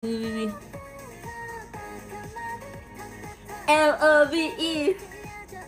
[0.00, 0.08] L
[4.00, 4.96] O V E.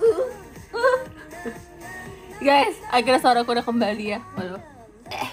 [0.00, 0.24] Uh,
[0.72, 0.98] uh.
[2.40, 4.24] Guys, akhirnya suaraku udah kembali ya.
[4.32, 4.56] Halo.
[5.12, 5.30] Eh.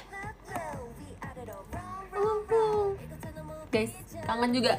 [2.12, 2.92] Uh, uh.
[3.72, 3.96] Guys,
[4.28, 4.76] kangen juga.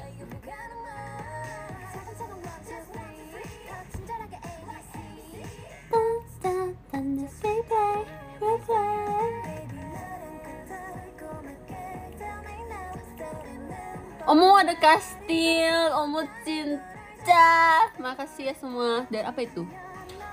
[17.40, 17.88] Cinta.
[18.00, 18.90] Makasih ya semua.
[19.08, 19.64] Dan apa itu?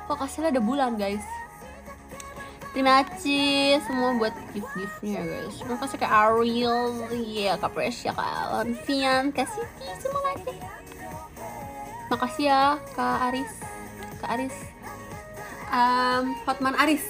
[0.08, 1.24] Kok kastilnya ada bulan, guys?
[2.76, 5.58] Terima kasih semua buat gift-giftnya guys.
[5.58, 10.58] Terima kasih ke Ariel, iya Kak Presya, Kak Alfian, Kak Siti, semua kasih.
[12.14, 13.54] Makasih ya Kak Aris,
[14.22, 14.58] Kak Aris.
[15.74, 17.02] Um, Hotman Aris.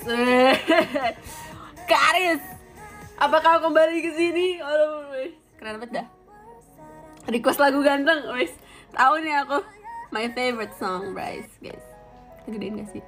[1.90, 2.44] Kak Aris,
[3.20, 4.64] apakah kembali ke sini?
[5.59, 6.08] Keren banget dah.
[7.28, 8.56] Request lagu ganteng, wes.
[8.95, 9.59] Tahu nih aku
[10.11, 11.83] my favorite song, guys, guys.
[12.47, 13.03] Gedein gak sih?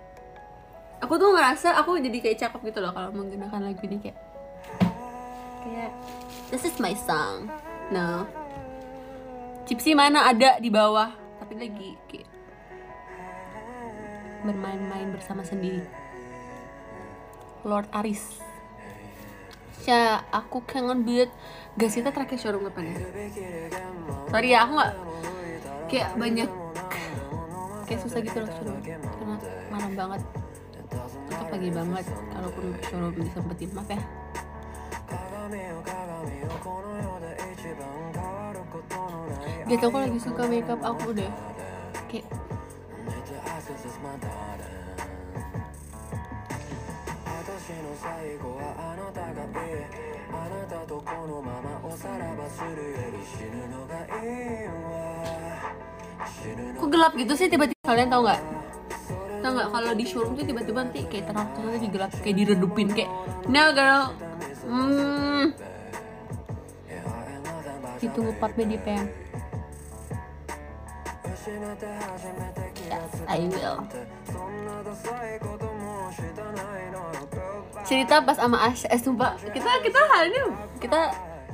[0.99, 4.17] aku tuh ngerasa aku jadi kayak cakep gitu loh kalau menggunakan lagu ini kayak
[5.63, 5.91] kayak
[6.51, 7.47] this is my song.
[7.89, 8.27] No
[9.65, 12.29] Cipsi mana ada di bawah tapi lagi kayak
[14.43, 15.83] bermain-main bersama sendiri.
[17.67, 18.39] Lord Aris.
[19.83, 21.31] Ya aku kangen banget.
[21.79, 22.97] Gasita terakhir showroom kapan ya?
[24.31, 24.93] Sorry ya aku nggak
[25.89, 26.49] kayak banyak
[27.89, 29.35] kayak susah gitu loh showroom karena
[29.73, 30.21] malam banget.
[31.29, 34.01] Atau pagi banget kalaupun showroom disempetin maaf ya.
[39.69, 41.31] Gitu aku lagi suka makeup aku deh.
[42.09, 42.25] Kayak
[56.75, 57.47] kok gelap gitu sih?
[57.47, 58.41] Tiba-tiba kalian tau nggak?
[59.39, 62.87] Tau nggak kalau di showroom tuh tiba-tiba nanti kayak terang terang lagi gelap kayak diredupin
[62.91, 63.11] kayak
[63.47, 64.03] nah girl.
[64.69, 65.55] Hmm.
[67.99, 69.07] Ditunggu papnya di PM
[72.89, 73.77] yes I will.
[77.85, 80.41] Cerita pas sama Ash eh sumpah kita kita hari ini
[80.77, 80.99] kita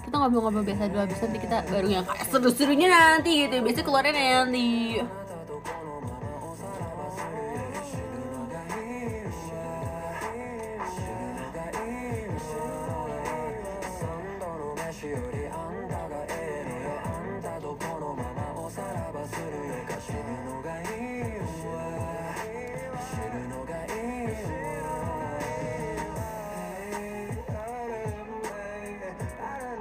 [0.05, 3.55] kita ngobrol-ngobrol biasa dulu habis nanti kita baru yang seru-serunya nanti gitu.
[3.65, 4.65] Biasanya keluarnya nanti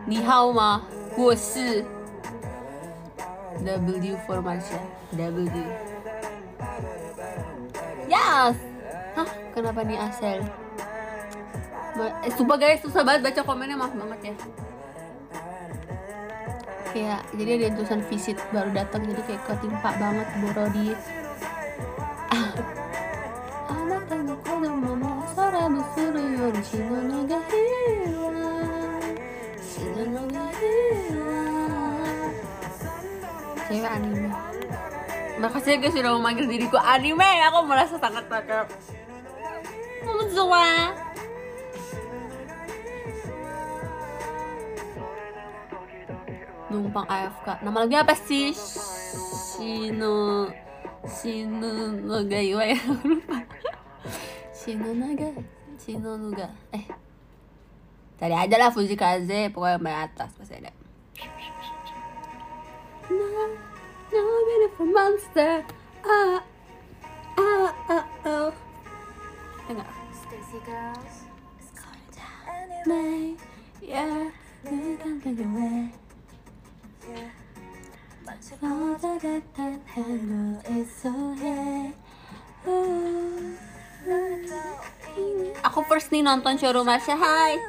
[0.04, 0.84] Ni hao ma,
[1.16, 1.80] 我是
[3.64, 4.76] W for Marsha.
[5.16, 5.64] W.
[8.04, 8.52] Yes.
[9.16, 10.44] Hah, kenapa nih Asel?
[11.96, 14.34] Eh, guys, susah banget baca komennya maaf banget ya.
[16.92, 20.92] Kayak jadi ada tulisan visit baru datang jadi kayak ketimpa banget Borodi.
[35.74, 37.26] Guys sudah memanggil diriku anime.
[37.50, 38.66] Aku merasa sangat cakep.
[40.06, 40.66] Konnichiwa.
[46.70, 47.48] Numpang AFK.
[47.66, 48.54] Nama lagi apa sih?
[49.54, 50.50] Shino
[51.06, 53.38] Shino no ga iwa ya lupa.
[54.50, 55.28] Shino naga
[55.76, 56.88] Shino nuga Eh
[58.16, 60.72] Cari aja lah Fujikaze Pokoknya yang atas Pasti ada
[63.12, 63.63] No,
[64.14, 65.66] no beautiful monster
[66.06, 66.38] Ah
[67.34, 68.54] Ah ah oh.
[69.66, 71.14] Enggak Stacy Girls.
[72.86, 73.34] May
[73.82, 74.30] Yeah.
[74.64, 75.92] You can get away.
[78.62, 81.92] Oh, da, da, da, hello, it's okay.
[82.64, 83.44] Oh.
[85.68, 87.60] Aku first nih nonton showroom Marsha, hai.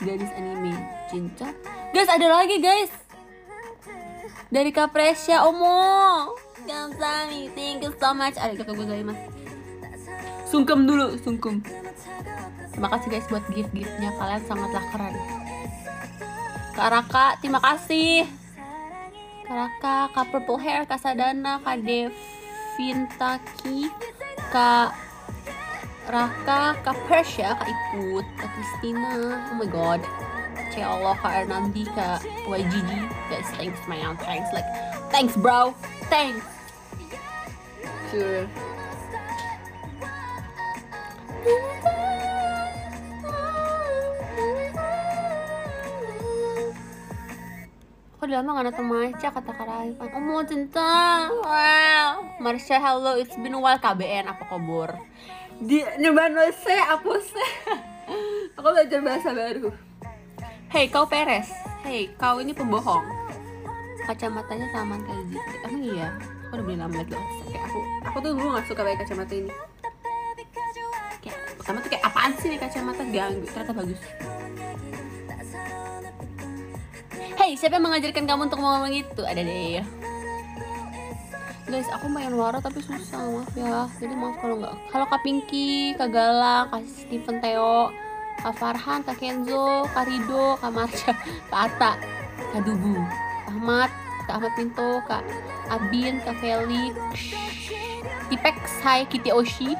[0.00, 0.74] Gadis anime
[1.12, 1.52] cinta
[1.94, 3.03] Guys, ada lagi guys
[4.54, 6.30] Dari Kapresya, Omo.
[6.62, 8.38] Gamsami, thank you so much.
[8.38, 9.26] Arigatou gozaimasu
[10.46, 11.58] Sungkem dulu, sungkem.
[12.70, 14.14] Terima kasih guys buat gift-giftnya.
[14.14, 15.14] Kalian sangatlah keren.
[16.78, 18.30] Kak Raka, terima kasih.
[19.42, 23.90] Kak Raka, Kak Purple Hair, Kak Sadana, Kak Devintaki
[24.54, 24.94] Kak
[26.06, 29.98] Raka, Kak Persya, Kak Iput, Kak Christina Oh my god
[30.74, 32.90] C Allah Kak Ernandi Kak YGG
[33.30, 34.50] guys thanks man thanks.
[34.54, 34.66] Like
[35.14, 35.74] thanks bro.
[36.10, 36.42] Thanks.
[38.10, 38.46] Sure.
[48.14, 50.08] Aku udah lama gak nonton Marsha kata Kak Raifan.
[50.16, 51.28] Oh mau cinta.
[51.28, 53.20] Wow Marsha hello.
[53.20, 54.96] It's been a while KBN apa kabar
[55.60, 57.46] Di nyoba se aku se
[58.56, 59.74] Aku belajar bahasa baru
[60.74, 61.54] Hei kau Peres
[61.86, 63.06] Hei kau ini pembohong
[64.10, 66.10] Kacamatanya sama kayak gitu Emang iya
[66.50, 67.14] Aku udah beli lagi
[67.46, 67.78] Kayak aku
[68.10, 69.54] Aku tuh dulu gak suka pakai kacamata ini
[71.22, 74.00] Kayak Pertama tuh kayak apaan sih nih kacamata ganggu Ternyata bagus
[77.38, 79.22] Hey, siapa yang mengajarkan kamu untuk ngomong itu?
[79.22, 79.84] Ada deh.
[81.70, 83.84] Guys, aku main Waro tapi susah, maaf ya.
[84.00, 84.74] Jadi maaf kalau nggak.
[84.88, 87.92] Kalau Kak Pinky, Kak Galang, Kak Steven Theo,
[88.40, 91.12] Kak Farhan, Kak Kenzo, Kak Rido, Kak Marsha,
[91.50, 91.92] Kak Ata,
[92.52, 92.98] Kak Dubu,
[93.46, 93.90] Kak Ahmad,
[94.26, 95.22] Kak Ahmad Pinto, Kak
[95.70, 96.94] Abin, Kak Felix,
[98.28, 99.72] Tipex, Hai, Kitty Oshi,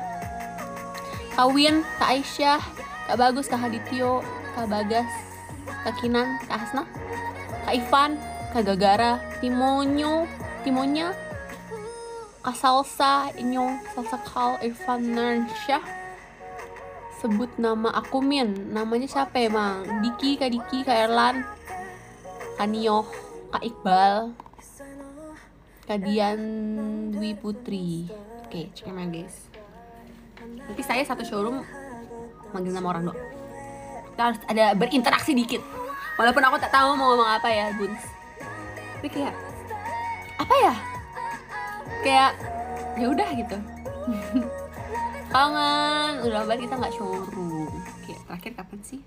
[1.34, 2.62] Kak Win, Kak Aisyah,
[3.10, 4.22] Kak Bagus, Kak Hadityo,
[4.54, 5.10] Kak Bagas,
[5.82, 6.84] Kak Kinan, Kak Hasna,
[7.66, 8.16] Kak Ivan,
[8.54, 10.30] Kak Gagara, Timonyo,
[10.62, 11.12] Timonya,
[12.44, 16.03] Kak Salsa, Inyo, Salsa Kal, Irfan Nersyah.
[17.24, 20.04] Sebut nama aku Min, namanya siapa emang?
[20.04, 21.40] Diki, Kak Diki, Kak Erlan,
[22.60, 23.08] Kak Nio,
[23.48, 24.36] Kak Iqbal,
[25.88, 26.40] Kak Dian
[27.16, 28.12] Dwi Putri.
[28.44, 29.48] Oke, cek emang guys.
[30.68, 31.64] Nanti saya satu showroom
[32.52, 33.20] manggil nama orang doang.
[34.12, 35.64] Kita harus ada berinteraksi dikit
[36.14, 38.02] walaupun aku tak tahu mau ngomong apa ya Buns
[38.98, 39.34] tapi kayak
[40.40, 40.74] apa ya
[42.00, 42.30] kayak
[42.98, 43.56] ya udah gitu
[45.34, 46.12] kangen.
[46.22, 47.75] Udah lama kita nggak showroom.
[48.06, 49.00] Kayak terakhir kapan sih?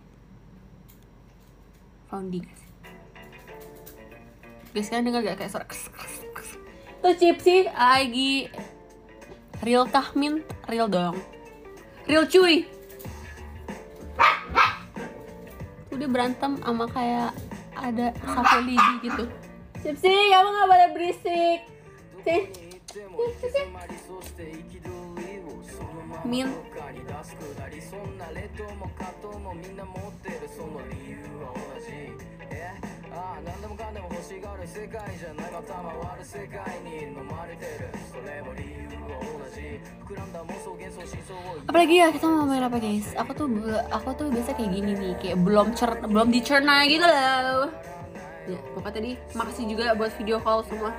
[2.11, 2.43] Founding.
[4.67, 6.49] Sih guys kalian dengar gak kayak suara kes, kes, kes.
[7.01, 8.51] tuh chip sih lagi
[9.63, 11.15] real kahmin real dong.
[12.05, 12.67] Real cuy.
[15.89, 17.31] Udah berantem sama kayak
[17.73, 19.23] ada sapu lidi gitu.
[19.81, 21.59] Cipsi, kamu gak boleh berisik.
[22.21, 22.67] Sih
[26.27, 26.51] Min
[41.67, 43.07] apalagi ya kita mau main apa guys?
[43.15, 43.47] Aku tuh
[43.87, 47.71] aku tuh biasa kayak gini nih kayak belum cer belum dicerna gitu loh.
[48.47, 50.91] Ya, bapak tadi makasih juga buat video call semua.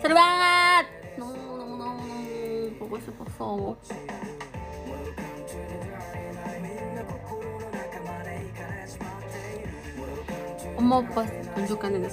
[0.00, 1.45] Seru banget!
[2.86, 3.74] Pokoknya sepasang
[10.86, 11.26] mau pas
[11.58, 12.10] tunjukkan ini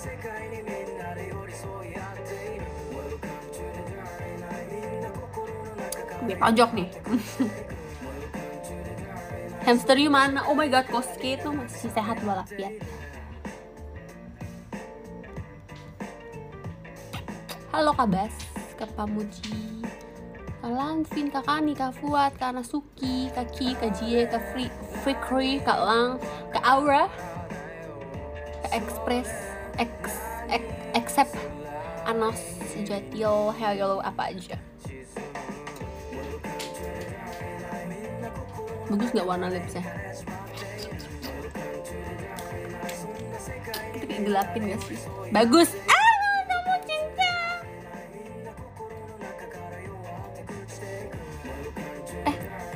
[6.25, 6.89] di pojok nih
[9.69, 12.73] hamster you mana oh my god koski itu masih sehat walafiat
[17.69, 18.33] halo kabas
[18.73, 19.72] kak pamuji
[20.63, 24.71] kak Lanvin, kak Kani, kak Fuad, kak Nasuki, kak Ki, kak Jie, kak Fri,
[25.03, 26.15] Fikri, kak Lang,
[26.55, 27.11] kak Aura,
[28.71, 29.27] express
[29.75, 29.91] ex,
[30.47, 30.63] ex,
[30.95, 31.35] accept
[32.07, 32.39] anos
[32.87, 34.55] jatil hello apa aja.
[38.87, 39.83] Bagus nggak warna lipsnya?
[43.91, 44.99] Kita kayak gelapin gak sih?
[45.35, 45.75] Bagus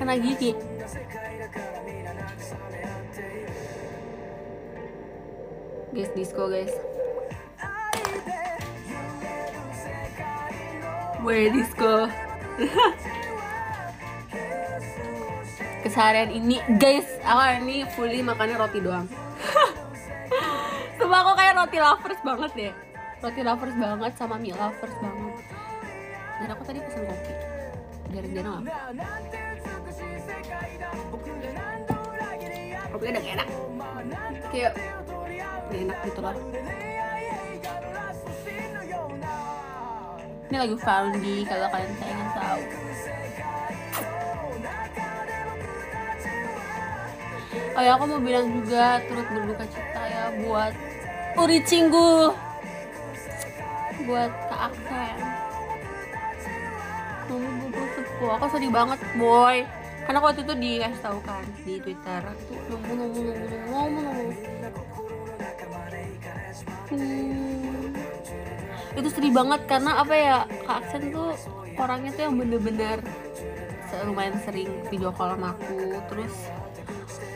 [0.07, 0.55] kena gigi.
[5.91, 6.71] Guys disco guys.
[11.27, 12.07] Weh disco.
[15.83, 19.11] Keseharian ini guys Aku ini fully makannya roti doang.
[21.03, 22.71] Sumpah aku kayak roti lovers banget deh.
[23.19, 25.35] Roti lovers banget sama mie lovers banget.
[26.39, 27.33] Dan aku tadi pesen kopi.
[28.07, 29.46] Dari dia apa
[32.97, 33.47] Kopinya udah enak.
[34.49, 34.73] Kayak
[35.69, 36.33] enak gitu loh.
[40.49, 42.61] Ini lagu Foundy kalau kalian pengen tahu.
[47.77, 50.73] Oh ya aku mau bilang juga turut berduka cita ya buat
[51.37, 52.33] Uri Cinggu.
[54.09, 55.17] Buat Kak Aksen.
[58.41, 59.61] Aku sedih banget boy
[60.05, 62.21] karena waktu itu dikasih tahu kan di twitter.
[62.45, 64.57] Tuh nunggu nunggu nunggu nunggu nunggu
[66.87, 67.91] Hmm.
[68.95, 71.35] itu sedih banget karena apa ya kak Aksen tuh
[71.75, 73.03] orangnya tuh yang bener-bener
[74.07, 75.99] lumayan sering video call sama aku.
[76.07, 76.35] Terus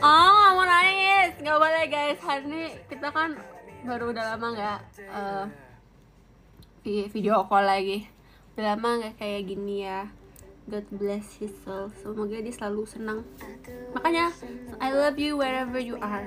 [0.00, 3.36] ah nggak mau nangis nggak boleh guys hari ini kita kan
[3.84, 4.78] baru udah lama nggak
[5.12, 5.46] uh,
[7.12, 8.08] video call lagi.
[8.56, 10.08] Udah lama nggak kayak gini ya
[10.70, 11.90] God bless his soul.
[11.98, 13.26] Semoga dia selalu senang.
[13.90, 14.30] Makanya
[14.78, 16.26] I love you wherever you are.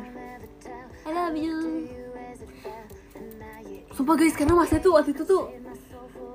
[1.07, 1.87] I love you.
[3.95, 5.47] Sumpah guys, karena masnya tuh waktu itu tuh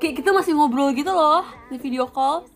[0.00, 2.48] Kayak kita masih ngobrol gitu loh Di video call.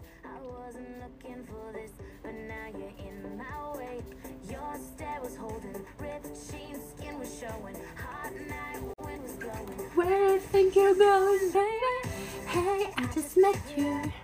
[9.94, 11.94] Where you think you're going, baby?
[12.48, 14.23] Hey, I just met you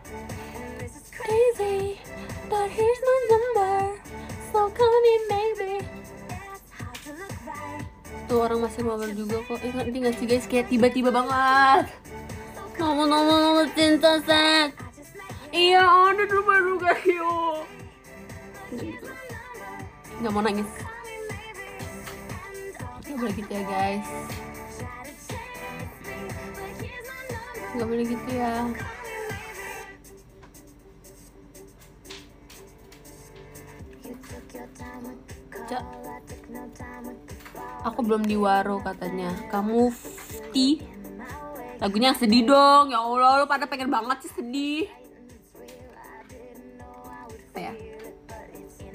[1.60, 2.00] Easy,
[2.48, 3.76] but here's my number.
[4.48, 5.72] So call me maybe.
[8.32, 9.60] Tuh orang masih ngobrol juga kok.
[9.60, 10.48] Ingat ingat sih guys?
[10.48, 11.92] Kayak tiba-tiba banget.
[12.80, 14.72] Ngomong-ngomong cinta set
[15.50, 17.66] iya ada dulu juga yuk
[20.20, 20.68] nggak mau nangis.
[23.08, 24.08] Nggak boleh gitu ya guys.
[27.72, 28.52] Nggak boleh gitu ya
[35.70, 35.84] Cak.
[37.86, 39.30] Aku belum di waro katanya.
[39.54, 40.82] Kamu Fti
[41.80, 42.92] Lagunya yang sedih dong.
[42.92, 44.84] Ya Allah, lu pada pengen banget sih sedih.
[47.50, 47.72] Apa ya?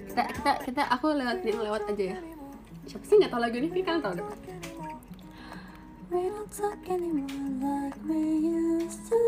[0.05, 2.17] Kita kita kita aku lewat lewat aja ya.
[2.86, 3.82] Siapa sih nggak tahu lagu ini?
[3.82, 4.27] Kan tahu deh.
[6.13, 9.20] We don't talk anymore like we used to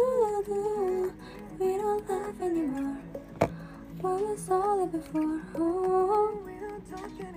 [0.46, 0.62] do.
[1.58, 3.01] We don't laugh anymore.
[3.98, 5.42] What saw it before.
[5.58, 7.37] Oh, we don't talk anymore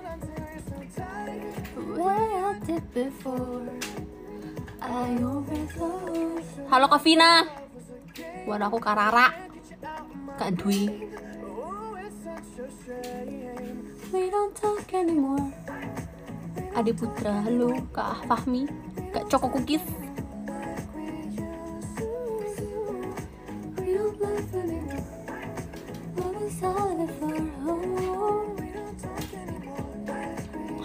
[2.91, 3.67] Before.
[4.81, 5.15] I.
[6.67, 7.47] Halo Kak Vina.
[8.43, 9.27] Buat aku Kak Rara.
[10.35, 11.07] Kak Dwi.
[14.11, 15.47] We don't talk anymore.
[16.75, 18.67] Ade Putra, halo Kak Fahmi,
[19.11, 19.47] Kak Coko.
[19.55, 19.79] We
[23.95, 24.19] don't
[24.55, 25.03] anymore.
[28.11, 28.60] Oh,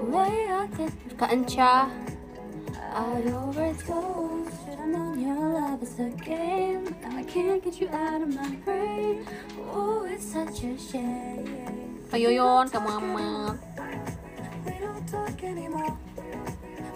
[0.00, 0.88] Way out there.
[1.18, 1.90] Kak Enca.
[2.92, 4.64] I overdosed.
[4.64, 6.88] Should've known your love is a game.
[7.04, 9.26] I can't get you out of my brain.
[9.70, 12.00] Oh, it's such a shame.
[12.10, 13.58] Kak Yoyon, Kak Muhammad.
[14.64, 15.96] We don't talk anymore.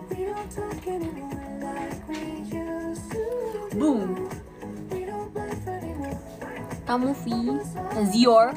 [0.08, 3.68] We don't talk anymore like we used to.
[3.76, 4.30] Boom.
[4.90, 6.18] We don't laugh anymore.
[6.88, 7.24] Kamu V,
[8.08, 8.56] Zior,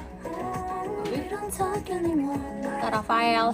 [1.11, 2.39] We don't talk anymore.
[2.81, 3.51] Kak Rafael,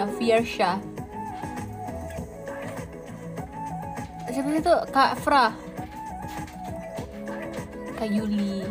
[0.00, 0.08] hai.
[0.08, 0.78] Shafir Shah.
[4.30, 4.74] Siapa itu?
[4.94, 5.52] Kak Fra.
[7.98, 8.64] Kak Yuli.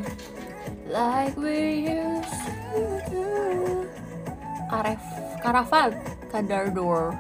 [0.90, 2.82] Like we used to
[3.14, 3.28] do.
[4.70, 4.82] Kak
[5.54, 5.78] Ref,
[6.34, 7.14] Kak Dardor.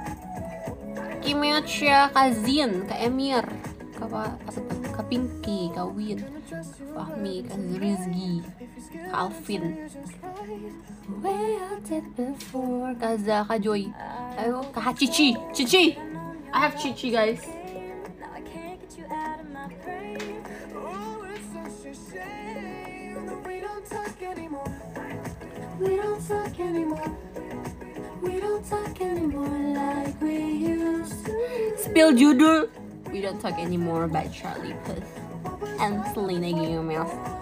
[1.22, 3.46] Kimecha, Kak Zin, Kak Emir.
[4.00, 6.22] Kak, Pinky, Kak Win.
[6.96, 8.42] Fahmi, Kak Rizky.
[8.91, 9.89] Kak Alvin.
[11.22, 12.96] Way I did before.
[13.00, 13.86] Kak Za, Kak Joy.
[14.38, 15.36] Ayo, Kak Cici.
[15.53, 15.98] Cici.
[16.53, 17.41] I have Cici guys.
[18.19, 20.43] Now I can't get you out of my brain.
[20.75, 24.74] Oh, it's such a shame that we don't talk anymore.
[25.79, 27.12] We don't talk anymore.
[28.22, 30.38] We don't talk anymore like we
[30.74, 31.77] used to.
[31.77, 32.67] Spill judul
[33.12, 35.01] We Don't Talk Anymore by Charlie Puth
[35.79, 37.38] and Selena Gomez.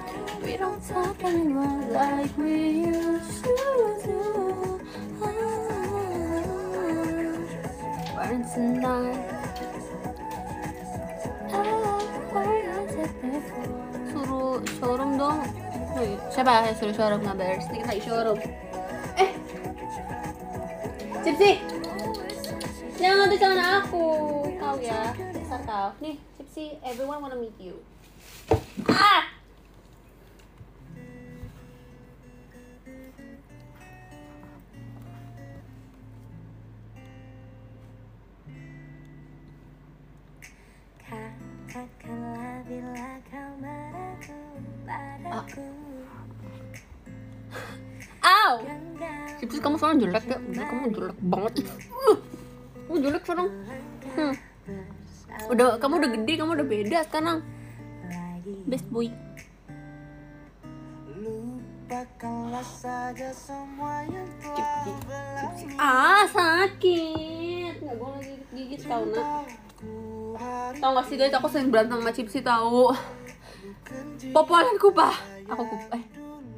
[0.48, 3.52] We don't talk anymore like we used to
[4.08, 4.16] do.
[14.08, 15.44] Suruh showroom dong.
[16.00, 16.16] Iya.
[16.32, 17.60] Siapa yang suruh showroom ngabar?
[17.60, 18.40] Sedikit lagi showroom.
[19.20, 19.30] Eh,
[21.28, 21.60] Cipsi,
[22.96, 24.08] jangan tuh celana aku.
[24.56, 25.92] Kau ya, besar kau.
[26.00, 27.76] Nih, Cipsi, everyone wanna meet you.
[28.88, 29.37] Ah!
[41.68, 42.64] Genggam
[49.38, 50.38] Cipsi, kamu sekarang jelek ya.
[50.66, 51.54] Kamu jelek banget.
[51.94, 52.18] Uh,
[52.88, 53.48] kamu jelek sekarang.
[54.16, 54.34] Hmm.
[55.54, 57.38] Udah, kamu udah gede, kamu udah beda sekarang.
[58.66, 59.12] Best boy.
[65.78, 67.74] Ah, sakit.
[67.80, 69.67] Nggak boleh gigit, gigit tau nak.
[70.78, 72.94] Tau gak sih guys, aku sering berantem sama Cipsi tahu.
[74.34, 75.14] Popolan kupa.
[75.50, 75.96] Aku kupa.
[75.98, 76.04] Eh,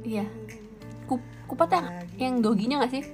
[0.04, 0.24] iya.
[1.04, 3.04] Kup, kupa tuh yang, yang doginya gak sih?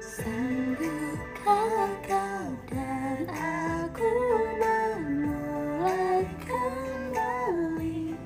[0.00, 4.10] Sanggupkah kau dan aku
[4.58, 8.16] memulai kembali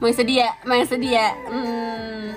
[0.00, 0.50] Mau sedih ya?
[0.66, 1.28] Mau sedih ya?
[1.48, 2.32] Hmm.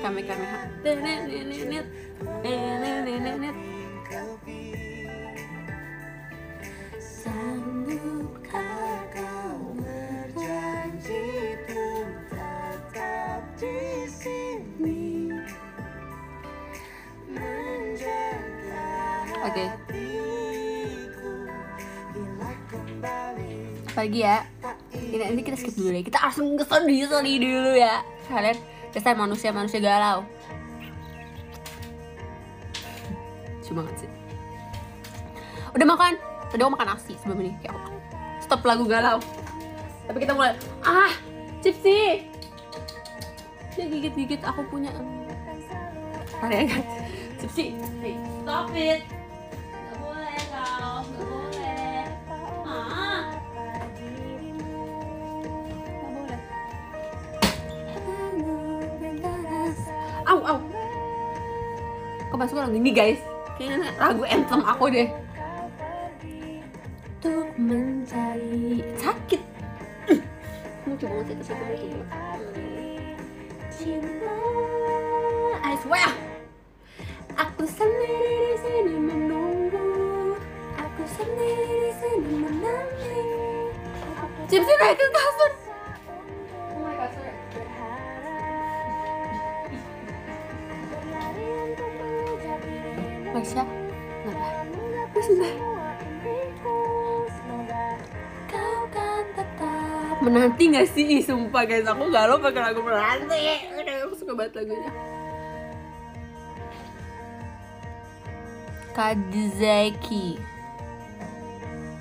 [0.00, 0.44] Kami kami.
[0.84, 1.86] Nenet, nenet, nenet.
[2.44, 3.63] Sanggupkah
[24.04, 24.44] pagi ya.
[24.92, 26.04] Ini nanti kita skip dulu ya.
[26.04, 28.04] Kita langsung ke sedih sedih dulu ya.
[28.28, 28.58] Kalian
[28.92, 30.28] dasar manusia manusia galau.
[33.64, 34.10] Cuma banget sih.
[35.72, 36.12] Udah makan?
[36.52, 37.56] Tadi aku makan nasi sebelum ini.
[37.64, 37.80] Aku
[38.44, 39.16] stop lagu galau.
[40.04, 40.52] Tapi kita mulai.
[40.84, 41.16] Ah,
[41.64, 42.28] Cipsi.
[43.72, 44.92] Dia gigit-gigit aku punya.
[46.44, 46.84] Ya kan?
[47.40, 47.72] Cipsi,
[48.44, 49.23] stop it.
[62.34, 63.22] Kok masuk lagu ini guys?
[63.54, 65.06] Kayaknya lagu anthem aku deh.
[67.22, 69.38] Untuk mencari sakit.
[70.82, 72.06] Kamu coba ngasih ke situ coba.
[73.70, 74.34] Cinta.
[75.62, 76.10] I swear.
[77.38, 80.34] Aku sendiri di sini menunggu.
[80.74, 83.18] Aku sendiri di sini menanti.
[84.50, 85.63] Cipsi naik ke kasur.
[93.44, 93.68] Kan
[99.36, 101.20] tetap menanti gak sih?
[101.20, 103.68] Ih, Sumpah guys, aku galau pakai lagu menanti.
[104.08, 104.88] Aku suka banget lagunya.
[108.96, 110.40] Kadzaki.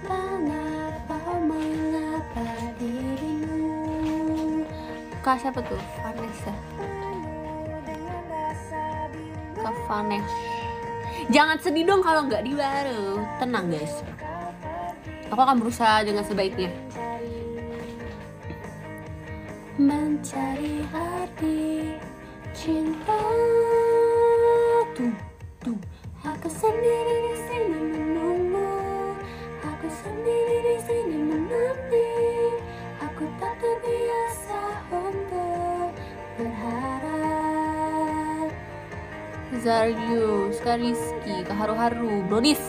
[0.07, 2.47] Kenapa mengapa
[2.79, 4.63] dirimu?
[5.19, 5.81] Kak siapa tuh?
[5.99, 6.53] Vanessa.
[9.59, 10.52] Kak Vanessa.
[11.31, 13.23] Jangan sedih dong kalau nggak di baru.
[13.39, 14.03] Tenang guys.
[15.31, 16.67] Aku akan berusaha dengan sebaiknya.
[19.79, 21.95] Mencari arti
[22.51, 23.21] cinta
[24.93, 25.15] tuh
[25.63, 25.79] tuh.
[26.27, 28.69] Aku sendiri di sini menunggu.
[29.63, 31.22] Aku sendiri di sini
[42.27, 42.59] Brodis.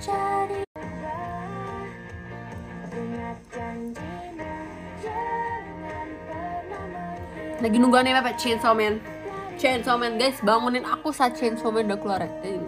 [0.00, 0.60] Jadi.
[2.92, 4.48] Ingat janjimu
[5.00, 8.36] Jangan pernah menghilang Lagi nunggu anime apa?
[8.36, 9.00] Chainsaw Man.
[9.56, 12.20] Chainsaw Man guys, bangunin aku saat Chainsaw Man udah keluar.
[12.44, 12.59] ya.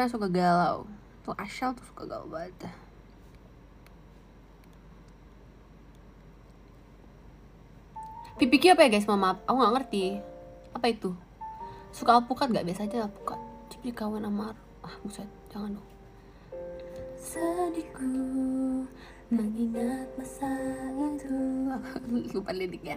[0.00, 0.88] Yang suka galau?
[1.20, 2.56] Tuh Ashel tuh suka galau banget.
[8.40, 9.36] PPQ apa ya guys, mama?
[9.44, 10.16] Aku nggak ngerti.
[10.72, 11.12] Apa itu?
[11.92, 12.64] Suka alpukat gak?
[12.64, 13.36] Biasa aja alpukat.
[13.68, 15.28] Cipri kawan sama Ah, buset.
[15.52, 15.88] Jangan dong.
[17.20, 18.08] Sedihku
[19.28, 20.48] mengingat masa
[20.96, 21.36] itu
[22.32, 22.96] Lupa liriknya.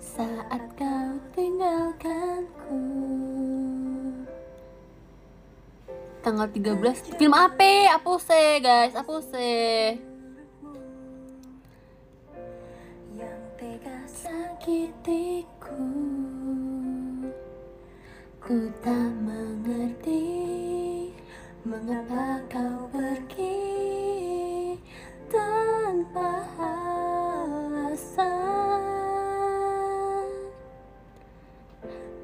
[0.00, 2.80] Saat kau tinggalkanku
[6.20, 7.96] Tanggal 13 Film apa?
[7.96, 8.92] Apa sih guys?
[8.92, 9.96] Apa sih?
[13.16, 15.80] Yang tega sakitiku
[18.36, 20.28] Ku tak mengerti
[21.64, 24.76] Mengapa kau pergi
[25.32, 27.40] Tanpa alasan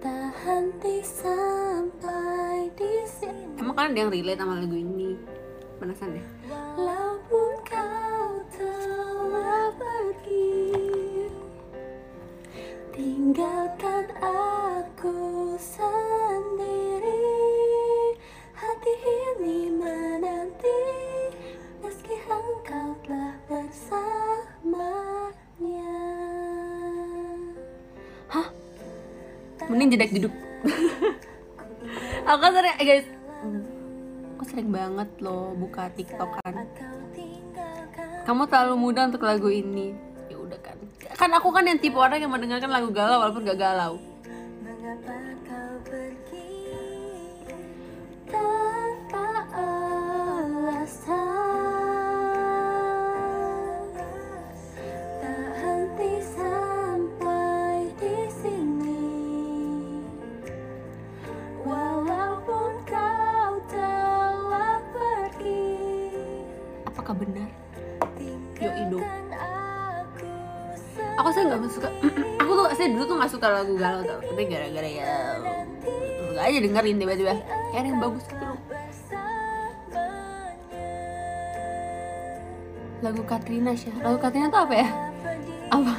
[0.05, 2.46] sampai di Emang
[3.77, 5.21] kan ada yang relate sama lagu ini?
[5.77, 6.25] Penasaran deh.
[6.49, 11.29] Walaupun kau telah pergi
[12.97, 15.17] Tinggalkan aku
[15.61, 17.29] sendiri
[18.57, 20.81] Hati ini menanti
[21.85, 24.89] Meski engkau telah bersamanya
[28.33, 28.49] Hah?
[29.69, 30.35] Mending jedek jeduk.
[32.27, 33.16] Aku sering, eh, guys.
[34.37, 36.69] Aku sering banget loh buka TikTok kan.
[38.29, 39.97] Kamu terlalu muda untuk lagu ini.
[40.29, 40.77] Ya udah kan.
[41.17, 43.97] Kan aku kan yang tipe orang yang mendengarkan lagu galau walaupun gak galau.
[73.77, 74.21] Galau tau.
[74.25, 75.11] Tapi gara-gara ya
[76.33, 77.35] nggak aja dengerin tiba-tiba.
[77.73, 78.47] Kayak ada yang bagus gitu.
[83.05, 83.93] Lagu Katrina sih.
[84.01, 84.89] Lagu Katrina tuh apa ya?
[85.69, 85.93] Apa?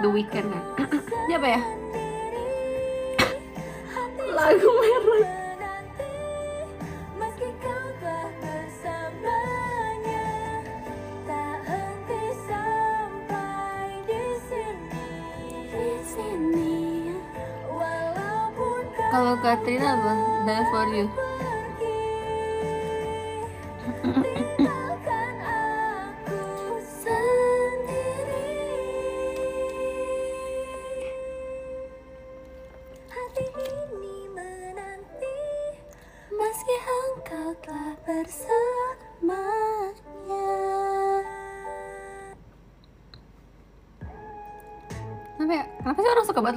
[0.00, 0.64] The Weeknd kan.
[1.28, 1.79] Ini apa ya?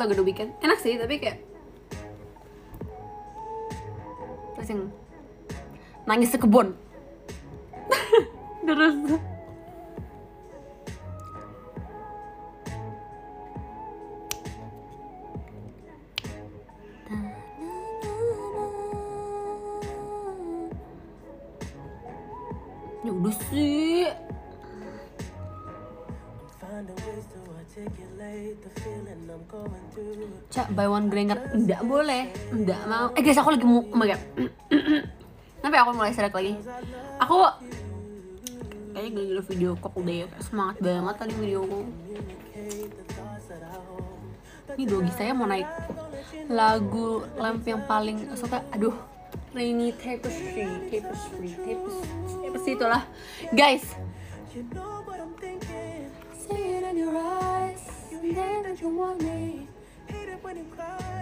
[0.03, 0.51] Lagu The Weeknd?
[0.59, 1.39] Enak sih, tapi kayak
[4.59, 4.69] Terus
[6.03, 6.75] Nangis sekebon
[31.23, 34.21] granger Enggak boleh Enggak mau Eh guys, aku lagi mau Oh my god
[35.73, 36.53] ya aku mulai serak lagi?
[37.23, 37.35] Aku
[38.93, 41.79] Kayaknya gara-gara video kok udah ya semangat banget tadi video aku
[44.77, 45.67] Ini dogi saya mau naik
[46.51, 48.93] Lagu lamp yang paling suka Aduh
[49.55, 53.01] Rainy Tapestry Tapestry Tapestry Tapestry itulah
[53.55, 53.97] Guys
[54.53, 56.11] You know what I'm thinking.
[56.37, 57.81] See it in your eyes,
[58.11, 59.67] and then that you want me.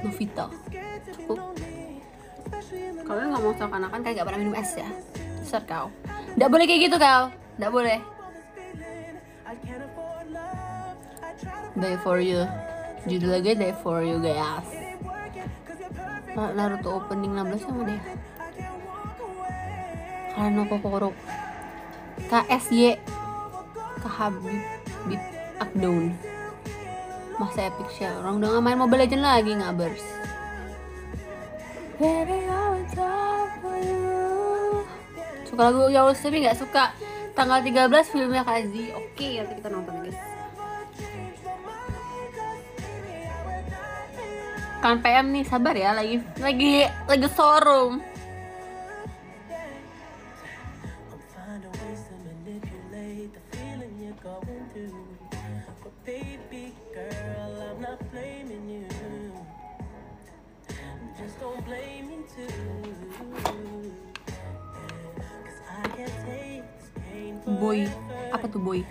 [0.02, 0.46] Novita.
[1.14, 1.38] Cukup
[3.02, 4.88] Kalian ngomong seakan-akan kayak gak pernah minum es ya?
[5.42, 5.88] Besar kau.
[6.38, 7.24] Nggak boleh kayak gitu kau.
[7.60, 8.00] Nggak boleh.
[11.72, 12.42] Die for you.
[13.04, 14.64] Judul lagi Die for you guys.
[14.70, 15.50] Ain't working.
[15.66, 16.36] Cause you're perfect.
[16.36, 18.00] Na- Naruto opening 16 sama away.
[20.32, 21.10] Karena Kokoro
[22.26, 22.96] KSY
[24.00, 24.56] Kehabib
[25.06, 25.22] Bib
[25.60, 26.16] Akdown
[27.40, 30.22] Masa epic sih Orang udah gak main Mobile Legend lagi ngabers
[33.62, 34.84] for you.
[35.46, 36.92] Suka lagu Yowes tapi gak suka?
[37.38, 40.20] Tanggal 13 filmnya Kazi Oke nanti kita nonton guys.
[44.82, 48.02] Kan PM nih sabar ya lagi lagi lagi showroom
[67.46, 67.90] Boy.
[68.30, 68.86] Apa tuh boy?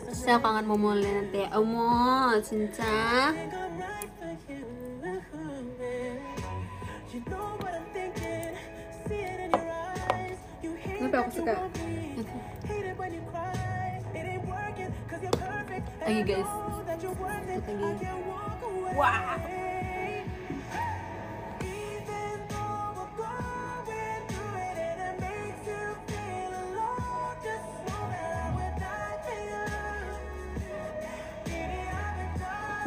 [0.00, 2.88] Cause Saya kangen mau lihat nanti Omo cinta.
[3.36, 4.64] Right for you.
[7.10, 7.74] You know what
[19.12, 19.69] I'm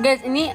[0.01, 0.49] Guys ini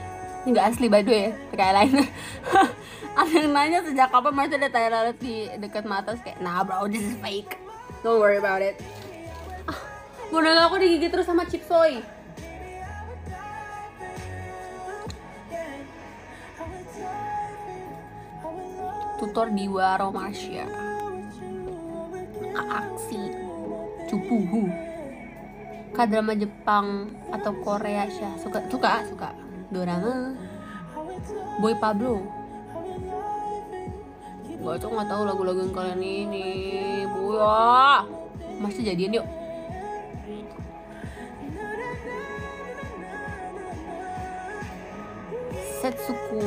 [0.49, 1.71] nggak asli by the way pakai
[3.19, 6.87] ada yang nanya sejak kapan masih ada tai lalat di dekat mata kayak nah bro
[6.91, 7.59] this is fake.
[8.07, 8.79] Don't worry about it.
[9.67, 9.79] Ah,
[10.31, 11.99] Bunda aku digigit terus sama chip soy
[19.19, 20.67] tutor di Waro Marsha
[22.55, 23.23] aksi.
[24.09, 24.88] Cupuhu
[25.95, 28.25] K-drama Jepang atau Korea sih.
[28.41, 29.29] Suka suka suka.
[29.69, 30.35] Dorama.
[31.61, 32.25] Boy Pablo.
[34.59, 36.49] Gue tuh nggak tahu lagu-lagu yang kalian ini.
[37.07, 38.03] Boy ah.
[38.59, 39.27] masih jadian yuk.
[45.79, 46.43] Setsuko.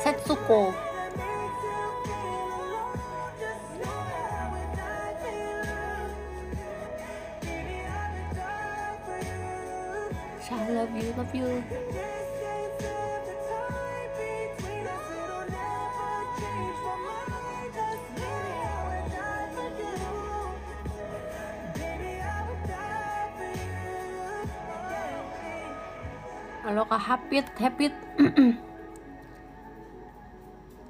[0.00, 0.93] Setsuko
[10.84, 11.64] love you, love you.
[26.64, 27.92] Halo Kak Hapit, Hapit.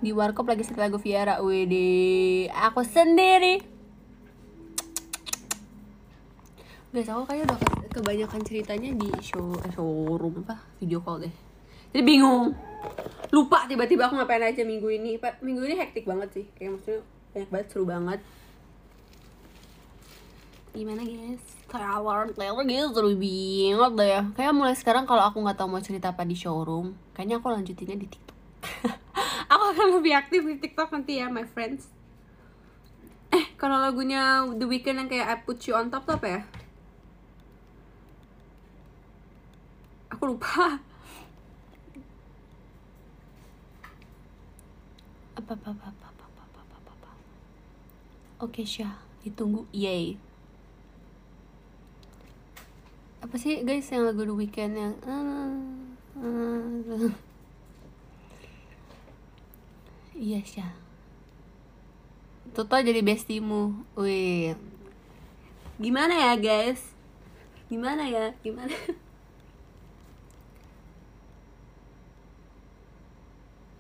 [0.03, 1.43] Di warkop lagi setel lagu Viera.
[1.43, 3.59] Wede, aku sendiri.
[6.95, 11.35] Guys, aku kayaknya udah kebanyakan ceritanya di show eh, showroom apa video call deh.
[11.95, 12.51] Jadi bingung.
[13.31, 15.15] Lupa tiba-tiba aku ngapain aja minggu ini.
[15.39, 16.45] Minggu ini hektik banget sih.
[16.59, 18.21] Kayak maksudnya banyak banget seru banget.
[20.75, 21.45] Gimana guys?
[21.71, 24.23] Trailer, trailer gitu seru banget deh ya.
[24.35, 27.95] Kayak mulai sekarang kalau aku nggak tahu mau cerita apa di showroom, kayaknya aku lanjutinnya
[27.95, 28.39] di TikTok.
[29.55, 31.87] aku akan lebih aktif di TikTok nanti ya, my friends.
[33.31, 36.43] Eh, kalau lagunya The Weeknd yang kayak I Put You On Top tuh apa ya?
[40.25, 40.81] Aku lupa.
[45.37, 47.13] Apa apa apa apa apa apa apa apa.
[48.41, 49.69] Oke, Syah, ditunggu.
[49.69, 50.17] Yay.
[53.21, 54.97] Apa sih guys yang lagu The Weeknd yang
[60.17, 60.73] Iya, Syah.
[62.57, 63.77] Toto jadi bestimu.
[63.93, 64.57] Wih.
[65.77, 66.81] Gimana ya, guys?
[67.69, 68.33] Gimana ya?
[68.41, 68.73] Gimana?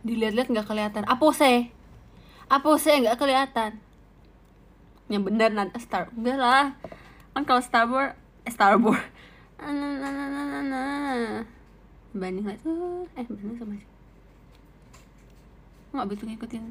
[0.04, 1.04] Dilihat-lihat nggak kelihatan.
[1.08, 1.72] Apose.
[2.52, 3.80] Apose nggak kelihatan.
[5.08, 6.12] Yang benar nanti Star.
[6.12, 6.76] Enggak lah.
[7.32, 8.12] Kan kalau Star Wars,
[8.44, 9.00] eh, Star Wars.
[12.14, 13.08] Banding lah tuh.
[13.16, 13.88] Eh, banding sama sih.
[15.96, 16.64] Nggak begitu ngikutin.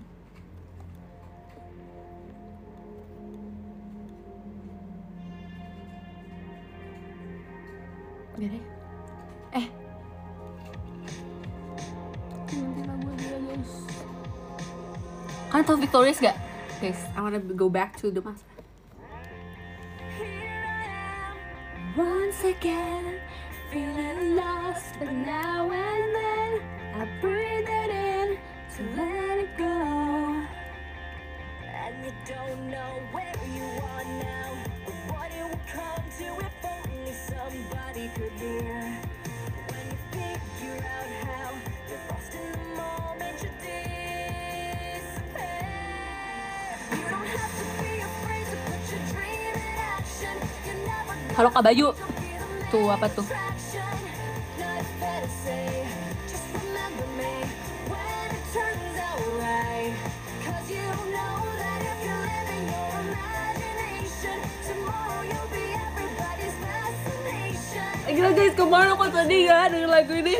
[8.34, 8.54] Biar.
[9.54, 9.68] Eh.
[12.54, 13.13] Aja, guys.
[15.50, 16.38] Kalian tau Victorious gak?
[16.82, 18.46] Guys, I wanna go back to the masa.
[21.98, 23.22] Once again,
[23.70, 26.52] feeling lost, but now and then
[26.98, 28.28] I breathe it in
[28.78, 29.78] to let it go.
[31.70, 34.50] And you don't know where you are now,
[35.10, 38.82] what it come to if only somebody could hear.
[39.70, 41.43] When you figure out how
[51.34, 51.90] Halo Kak Bayu.
[52.70, 53.26] Tuh apa tuh?
[68.14, 70.38] Gila guys, kemarin aku tadi ya denger lagu ini.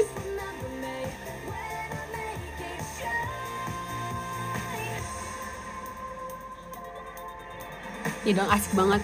[8.22, 9.02] Ya dong asik banget.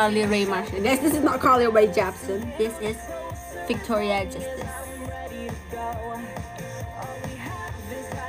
[0.00, 0.80] Carly Rae Marshall.
[0.80, 2.40] Guys, this is not Carly Rae Jepsen.
[2.56, 2.96] This is
[3.68, 4.64] Victoria Justice.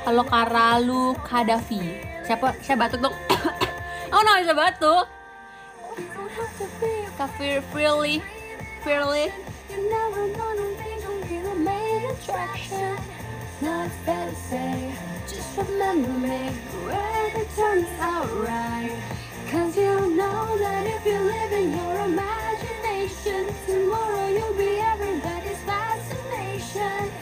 [0.04, 1.96] Halo Karalu Kadafi.
[2.28, 2.52] Siapa?
[2.60, 3.16] Saya batuk dong.
[4.12, 5.08] oh no, saya batuk.
[7.16, 8.20] Kafir Freely.
[8.84, 9.32] Freely.
[15.24, 16.52] Just remember me
[16.84, 18.92] when it turns out right.
[19.52, 27.12] Cause you know that if you live in your imagination, tomorrow you'll be everybody's fascination.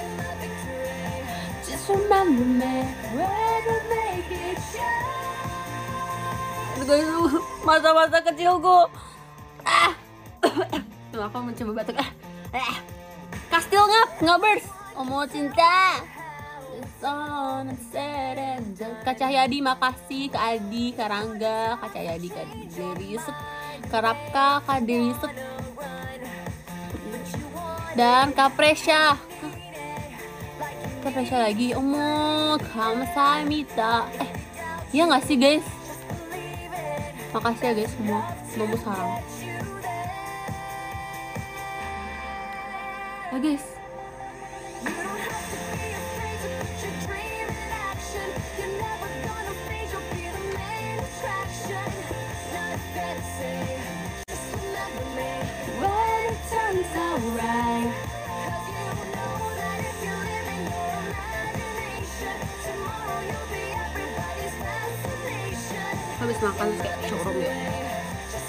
[0.00, 1.28] In my victory,
[1.60, 5.12] just remember me when we make it shine.
[6.80, 7.04] Aduh, guys,
[7.68, 8.88] masa-masa kecilku.
[9.68, 9.92] Ah.
[11.12, 12.00] Aku mencoba batuk.
[12.00, 12.08] Ah.
[12.56, 12.76] Ah.
[13.52, 14.64] Kastil ngap, ngabers.
[14.96, 16.00] Omo cinta.
[17.00, 23.36] Sun and and Kak Cahyadi makasih Kak Adi, Kak Rangga, Kak Cahyadi, Kak Deriset,
[23.90, 25.32] Kak Rapka, Kak Deriset
[27.94, 29.14] dan Kak Presya?
[31.02, 31.70] Kak Presya lagi
[32.74, 34.30] kamsahamnida Eh,
[34.90, 35.66] iya gak sih guys?
[37.34, 38.22] Makasih ya guys semua.
[38.50, 39.12] Semoga sarang.
[43.34, 43.64] Ya guys.
[66.44, 67.48] Makan kayak showroom ya.
[67.48, 68.44] It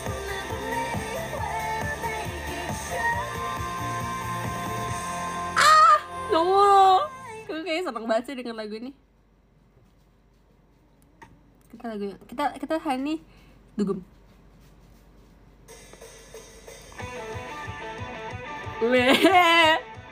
[2.75, 3.23] shine.
[6.35, 6.43] No.
[7.47, 8.91] Gue kayak seneng banget sih dengan lagu ini.
[11.71, 13.15] Kita lagu kita kita hari ini
[13.79, 14.03] dugem.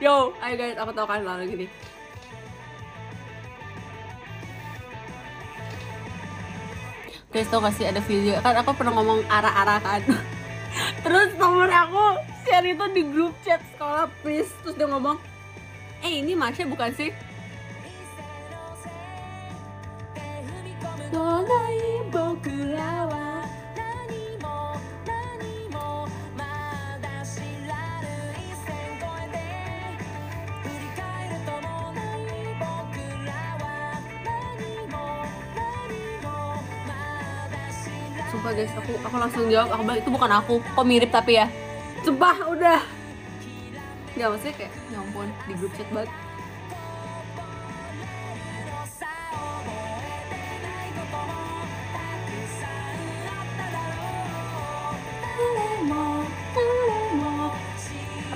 [0.00, 1.68] Yo, ayo guys, aku tahu kan lagu ini.
[7.34, 8.38] guys tau gak ada video?
[8.38, 10.06] Kan aku pernah ngomong arah-arahan
[11.04, 14.54] terus nomor aku share itu di grup chat sekolah please.
[14.62, 15.18] Terus dia ngomong
[16.06, 17.10] eh ini Masya bukan sih?
[38.44, 41.48] sumpah guys aku aku langsung jawab aku bilang itu bukan aku kok mirip tapi ya?
[42.04, 42.80] Sumpah udah.
[44.20, 46.12] Nggak maksudnya kayak ya ampun di grup chat banget.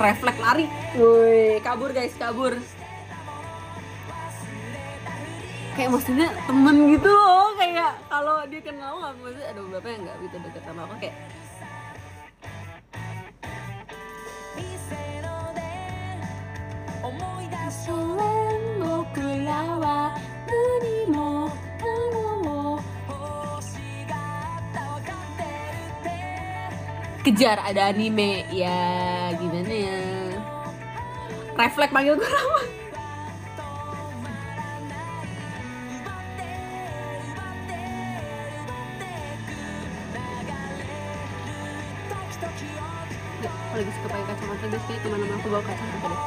[0.01, 0.67] Refleks lari,
[0.97, 2.57] woi kabur guys kabur
[5.79, 10.17] kayak maksudnya temen gitu loh kayak kalau dia kenal nggak maksudnya ada beberapa yang nggak
[10.27, 11.17] gitu deket sama aku kayak
[27.29, 28.81] kejar ada anime ya
[29.37, 30.01] gimana ya?
[31.61, 32.27] Refleks panggil gue
[43.79, 46.19] lagi suka pakai kacamata guys kayak ke mana-mana aku bawa kacamata deh.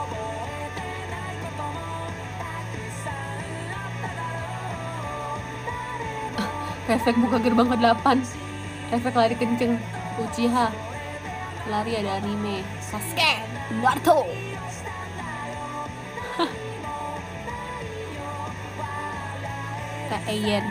[6.87, 9.75] Refleks buka gerbang ke 8 refleks lari kenceng.
[10.15, 10.71] Uchiha.
[11.67, 12.63] Lari ada anime.
[12.79, 13.43] Sasuke.
[13.83, 14.27] Naruto.
[20.07, 20.63] Kak Ayen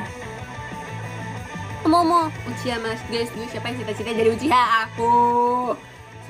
[1.85, 2.33] Momo.
[2.49, 4.89] Uchiha mas guys dulu siapa yang cita-cita jadi Uchiha?
[4.89, 5.12] Aku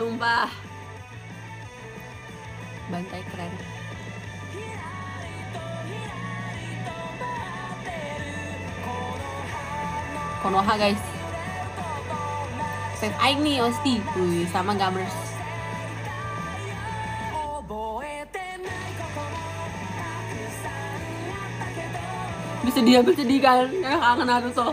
[0.00, 0.48] sumpah
[2.88, 3.52] bantai keren
[10.40, 11.04] Konoha guys
[12.96, 15.12] Fave Aing nih Osti Wih sama Gamers
[22.64, 24.72] Bisa dia bersedih kan Karena kangen Naruto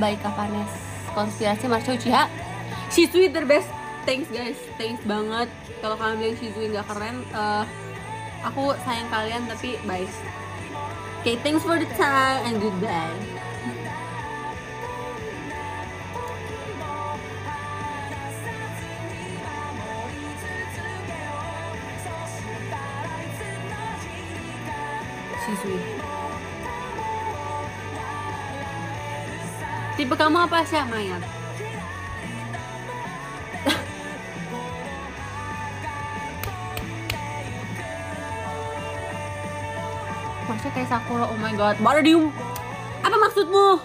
[0.00, 0.72] Aku baik Kapanes
[1.12, 2.24] Konspirasi Marco Uchiha
[2.88, 3.68] Shizui the best.
[4.08, 4.56] Thanks guys.
[4.80, 5.52] Thanks banget.
[5.84, 7.64] Kalau kalian bilang Shizui gak keren eh,
[8.48, 10.08] Aku sayang kalian tapi bye.
[11.20, 13.29] Okay, thanks for the time and goodbye.
[30.10, 31.22] Tipe kamu apa sih, Maya?
[40.50, 42.18] Maksudnya kayak Sakura, oh my god Baru di...
[43.06, 43.78] Apa maksudmu?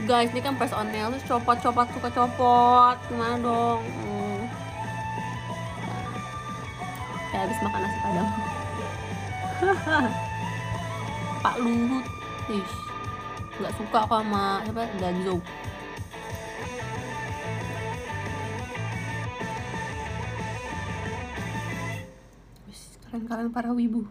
[0.08, 3.84] Guys, ini kan press on nail Terus copot-copot, suka copot Gimana dong?
[3.84, 4.48] Hmm.
[7.36, 8.32] Kayak habis makan nasi padang
[11.44, 12.74] Pak Luhut Ish.
[13.62, 14.82] Gak suka aku sama siapa?
[14.98, 15.36] Danzo
[23.12, 24.08] Kalian-kalian para wibu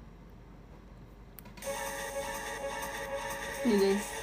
[3.65, 4.05] Nih guys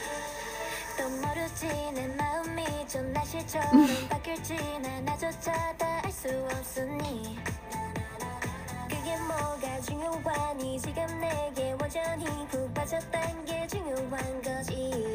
[9.77, 15.13] 뭐가 중요하니 지금 내게 완전히 푹 빠졌단 게 중요한 거지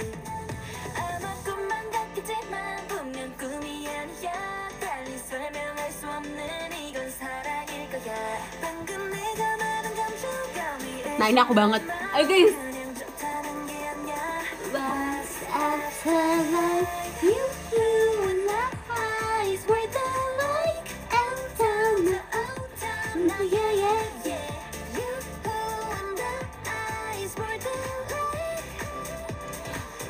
[0.94, 8.14] 아마 꿈만 같겠지만 분명 꿈이 아니야 달리 설명할 수 없는 이건 사랑일 거야
[8.60, 11.82] 방금 내가 말한 감정감이 Nah ini aku banget
[12.14, 12.68] Ayo guys
[23.68, 24.11] 그냥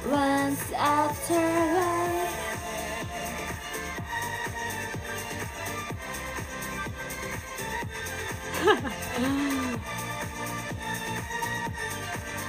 [0.04, 2.36] Once after life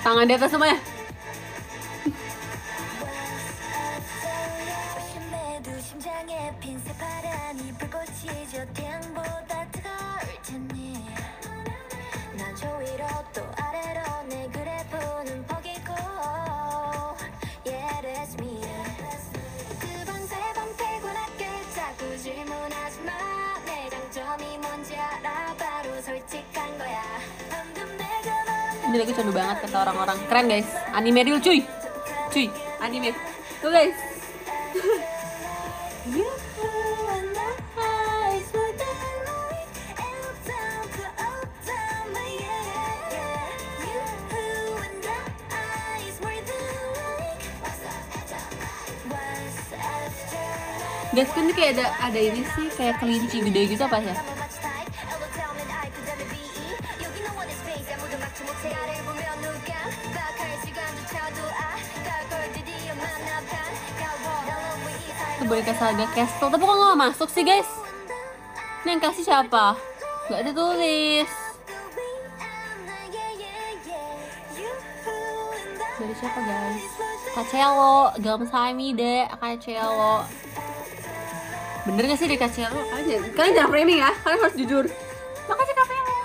[0.02, 0.93] Tangan di atas semuanya
[30.34, 30.66] Keren guys.
[30.90, 31.62] Anime real cuy.
[32.34, 32.50] Cuy
[32.82, 33.14] Anime.
[33.62, 33.94] Tuh guys.
[51.14, 54.33] Guys kan ini kayak ada ada ini sih Kayak kelinci gede gitu apa ya
[65.84, 66.48] saga castle.
[66.48, 67.68] Tapi kok gak masuk sih guys?
[68.84, 69.76] Ini yang kasih siapa?
[70.32, 71.30] Gak ada tulis
[75.94, 76.84] Dari siapa guys?
[77.36, 78.16] Kacelo.
[78.16, 80.24] Gamsami deh Kacelo.
[81.84, 82.80] Bener gak sih dari Kacelo?
[82.88, 84.10] Kalian jangan, kalian jangan framing ya.
[84.24, 84.84] Kalian harus jujur.
[85.44, 86.16] Makasih Kacelo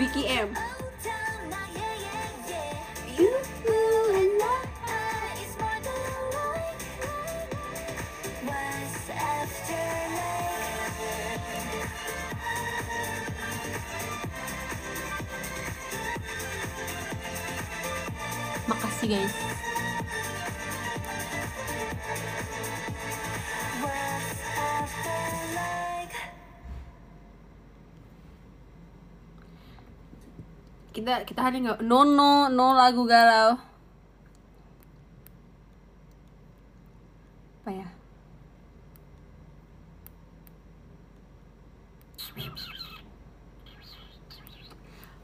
[0.00, 0.48] Vicky M
[31.12, 33.60] kita kita hari nggak no no no lagu galau.
[37.60, 37.88] Apa ya?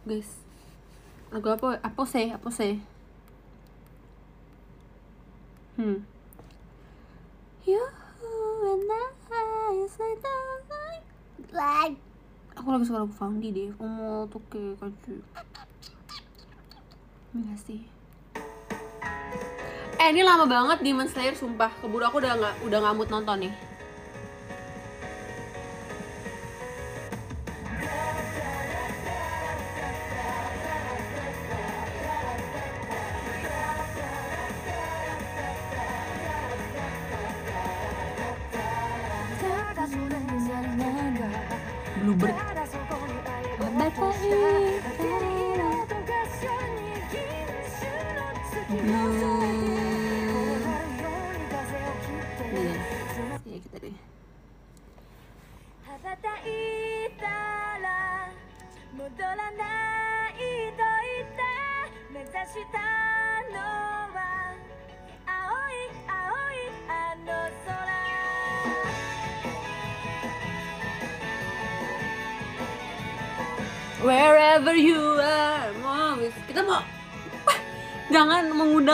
[0.04, 0.28] Guys
[1.32, 1.80] lagu apa?
[1.80, 2.36] Apa sih?
[2.36, 2.84] Apa sih?
[5.80, 6.04] Hmm.
[7.64, 7.80] You
[8.60, 10.12] and I say
[11.48, 11.96] like
[12.58, 13.72] aku lagi suka lagu Fandi deh.
[13.80, 15.47] kamu tuh kayak kacau.
[17.36, 17.82] Iya sih
[19.98, 21.74] Eh ini lama banget Demon Slayer sumpah.
[21.82, 23.67] Keburu aku udah nggak udah mood nonton nih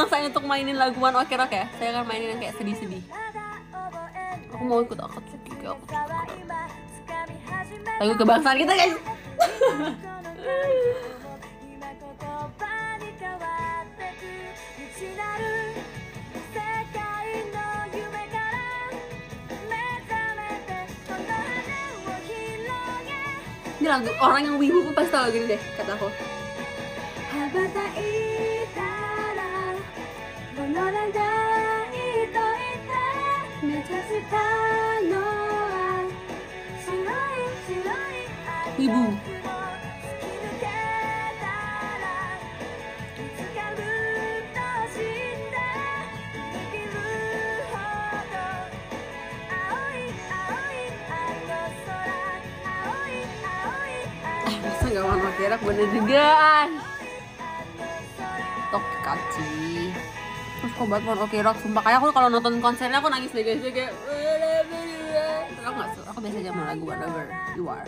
[0.04, 3.00] bilang saya untuk mainin lagu One Ok Rock ya saya akan mainin yang kayak sedih-sedih.
[4.52, 5.84] Aku mau ikut akad sedih aku
[8.04, 8.96] lagu kebangsaan kita guys.
[23.80, 26.33] Ini lagu orang yang wibu pasti tau lagu ini deh kata aku.
[38.74, 39.04] Ibu.
[54.44, 56.28] Ah, Gak warna kerak bener juga
[58.74, 59.90] tok kaci.
[60.60, 63.62] Terus kok banget warna kerak sumpah kayak aku kalau nonton konsernya aku nangis deh guys.
[63.62, 63.94] Kayak
[66.52, 67.24] sama lagu whatever
[67.56, 67.86] you are.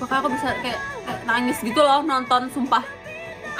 [0.00, 2.82] Maka aku bisa kayak, kayak nangis gitu loh nonton sumpah.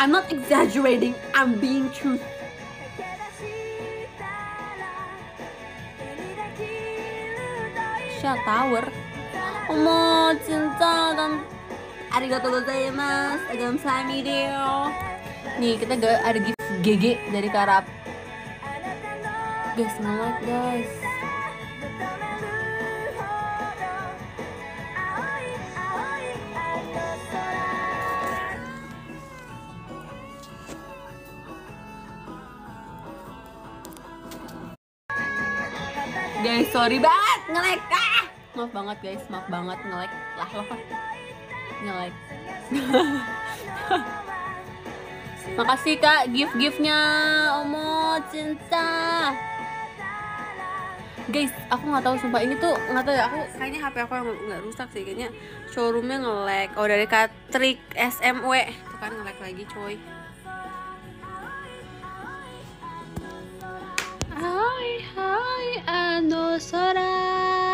[0.00, 2.29] I'm not exaggerating, I'm being truthful.
[11.14, 11.32] dan
[12.10, 14.90] arigato gozaimasu, gamsami deo.
[15.60, 17.84] Nih, kita gak ada gift GG dari Karap.
[19.78, 20.90] Guys, semangat guys.
[36.40, 37.92] Guys, sorry banget ngelekat.
[37.92, 38.09] Ah!
[38.58, 39.22] Maaf banget guys.
[39.30, 39.78] Maaf banget.
[39.86, 40.16] Nge-like.
[40.38, 40.80] Lah lo kan
[41.80, 42.18] nge-like.
[45.58, 46.98] Makasih kak gift-giftnya.
[47.62, 49.30] Omo cinta.
[51.30, 52.42] Guys, aku nggak tahu sumpah.
[52.42, 55.02] Ini tuh nggak tahu ya aku kayaknya HP aku yang nggak rusak sih.
[55.06, 55.30] Kayaknya
[55.70, 56.68] showroomnya nge-lag.
[56.74, 59.94] Oh dari Katrik SMW tuh kan nge-lag lagi coy.
[64.34, 67.69] Hai hai ano sora.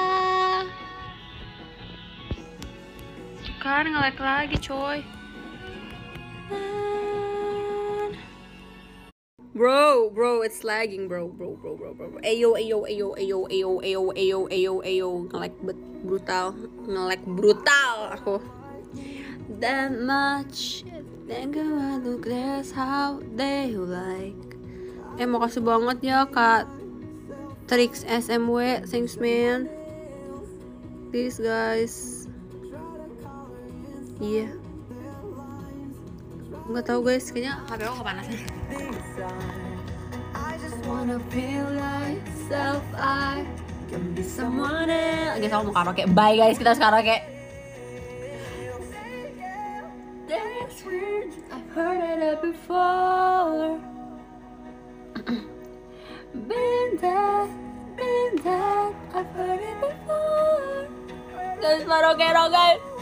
[3.60, 5.00] Kan nge-lag lagi coy.
[9.56, 12.20] Bro, bro, it's lagging, bro, bro, bro, bro, bro.
[12.20, 16.52] Ayo, ayo, ayo, ayo, ayo, ayo, ayo, ayo, ayo, nge-lag bet brutal,
[16.84, 18.36] nge-lag brutal aku.
[19.56, 20.84] That much,
[21.24, 24.36] think about the glass how they like.
[25.16, 26.68] Eh, makasih banget ya kak
[27.64, 29.66] Trix SMW, thanks man.
[31.08, 32.15] Peace guys.
[34.16, 34.48] Iya.
[36.66, 38.32] Nggak tahu guys, kayaknya HP aku kepanasan.
[45.36, 46.02] Guys, aku mau karaoke.
[46.10, 47.18] Bye guys, kita harus karaoke.
[59.16, 59.76] I've heard it.
[62.46, 62.95] Guys.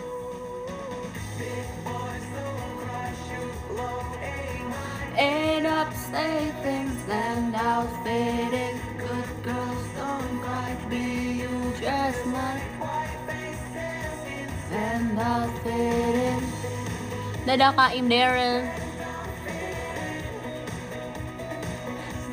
[5.16, 8.80] Ain't upstate things and outfitted.
[8.98, 12.62] Good girls don't cry, be you just like
[14.74, 16.42] and outfitted.
[17.46, 18.66] Dadakain Daryl.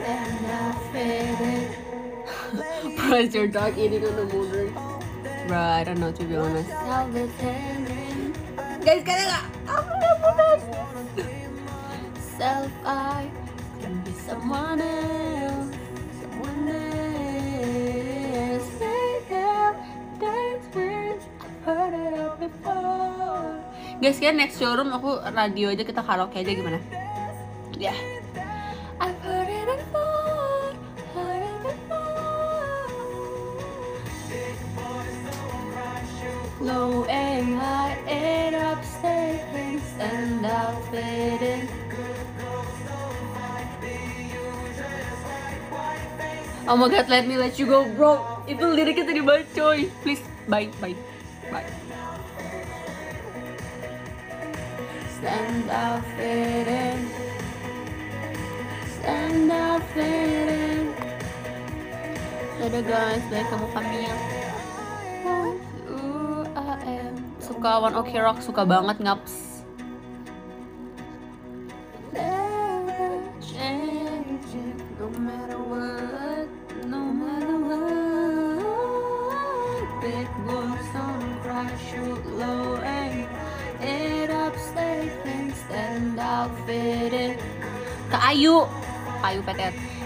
[0.01, 1.67] And outfitted.
[2.97, 4.73] Plus your dog eating on the motor.
[5.47, 6.69] Bro, I don't know to be honest.
[8.81, 9.41] Guys, kaya nga!
[9.69, 10.29] Ako na po
[12.41, 13.29] Self I
[13.85, 15.77] can be someone else,
[16.17, 16.81] someone else.
[24.01, 26.81] Guys, kalian next showroom aku radio aja kita karaoke aja gimana?
[27.77, 27.93] Ya.
[36.57, 40.41] Low and high, it up, statements, and
[46.71, 48.23] Oh my god, let me let you go, bro.
[48.47, 49.91] Itu liriknya tadi banget, coy.
[50.07, 50.95] Please, bye, bye,
[51.51, 51.67] bye.
[55.19, 57.11] Stand out fading.
[58.87, 60.95] Stand out fading.
[62.63, 63.67] Dadah guys, balik kamu
[64.07, 64.21] yang
[67.43, 69.50] Suka One Ok Rock, suka banget ngaps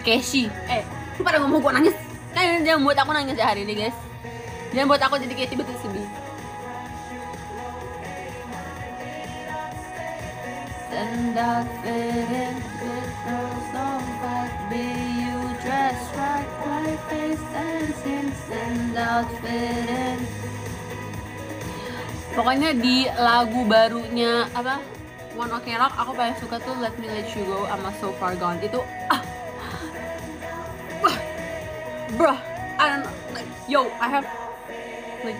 [0.05, 0.45] Petet Keshi.
[0.69, 0.85] Eh,
[1.17, 1.97] lu pada ngomong gua nangis.
[2.37, 3.97] Kalian jangan buat aku nangis ya hari ini guys.
[4.69, 6.07] Jangan buat aku jadi kayak tiba-tiba sedih
[10.83, 14.83] Stand out fitted with girls don't fight Be
[15.23, 18.27] you dress right, white face dancing.
[18.35, 20.19] Stand out fitted
[22.35, 24.83] Pokoknya di lagu barunya apa?
[25.39, 28.35] One Ok Rock aku paling suka tuh Let Me Let You Go sama So Far
[28.35, 28.59] Gone.
[28.59, 29.24] Itu ah.
[32.15, 32.31] Bro
[32.79, 34.25] I don't know like yo I have
[35.23, 35.39] like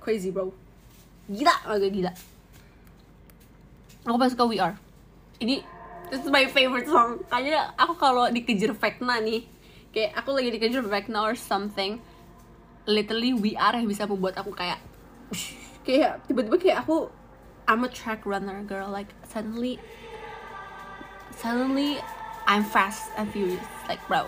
[0.00, 0.50] crazy bro.
[1.28, 2.12] Gila agak gila.
[4.08, 4.74] Aku paling suka We Are.
[5.38, 5.62] Ini
[6.08, 7.22] this is my favorite song.
[7.28, 9.44] Kayaknya aku kalau dikejar Vecna nih
[9.92, 12.00] kayak aku lagi dikejar Vecna or something
[12.88, 14.80] literally We Are yang bisa membuat aku kayak
[15.84, 17.12] kayak tiba-tiba kayak aku
[17.68, 18.90] I'm a track runner girl.
[18.90, 19.78] Like suddenly
[21.38, 22.00] suddenly
[22.48, 23.62] I'm fast and furious.
[23.86, 24.26] Like bro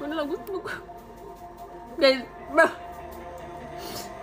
[0.00, 0.60] mana lagu tuh
[1.96, 2.20] guys
[2.52, 2.68] bro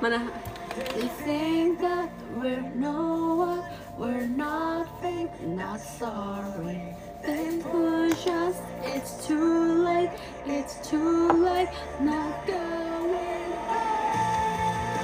[0.01, 0.29] mana
[0.73, 3.61] They think that we're no one,
[3.93, 6.97] we're nothing, not sorry.
[7.21, 10.09] They push us, it's too late,
[10.47, 11.69] it's too late,
[12.01, 14.97] not going back.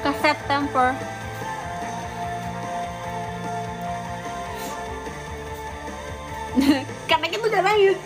[0.00, 0.96] Ke September.
[7.10, 7.98] Karena kita udah nangis.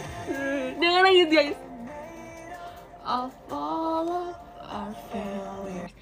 [0.79, 1.59] Jangan nangis guys.
[3.07, 4.35] Of all of
[4.67, 5.95] our failures.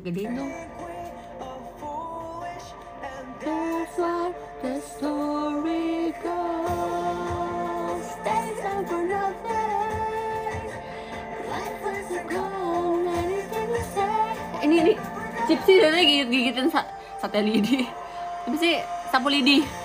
[0.00, 0.52] Gedein dong.
[3.44, 4.32] That's why
[4.64, 8.08] the story goes.
[8.84, 10.68] For nothing.
[11.48, 14.36] Life was a goal, anything say.
[14.60, 14.92] Ini ini
[15.44, 16.84] Cipsi dan gigit gigitin sa
[17.20, 17.88] sate lidi.
[18.44, 18.80] Apa sih
[19.12, 19.83] sapu lidi?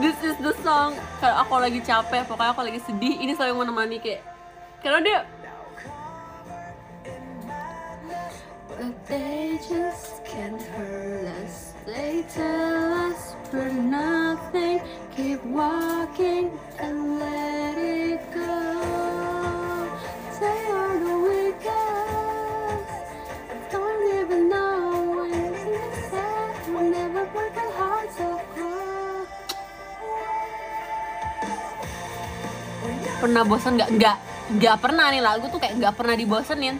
[0.00, 0.96] This is the song.
[1.20, 4.24] Kalau aku lagi capek, pokoknya aku lagi sedih Ini selalu menemani kayak
[4.80, 5.20] Karena dia
[11.82, 14.80] They tell us we're nothing.
[15.10, 18.81] Keep walking and let it go
[33.22, 33.90] Pernah bosan nggak?
[33.94, 34.16] Nggak
[34.52, 36.76] Nggak pernah nih lagu tuh kayak nggak pernah dibosenin.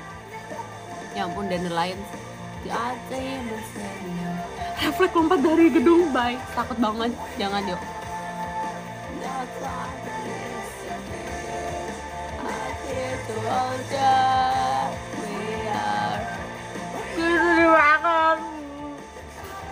[1.15, 4.31] Ya ampun The other misalnya
[4.83, 6.37] Refleks lompat dari gedung Bye.
[6.59, 7.15] Takut banget.
[7.39, 7.81] Jangan yuk.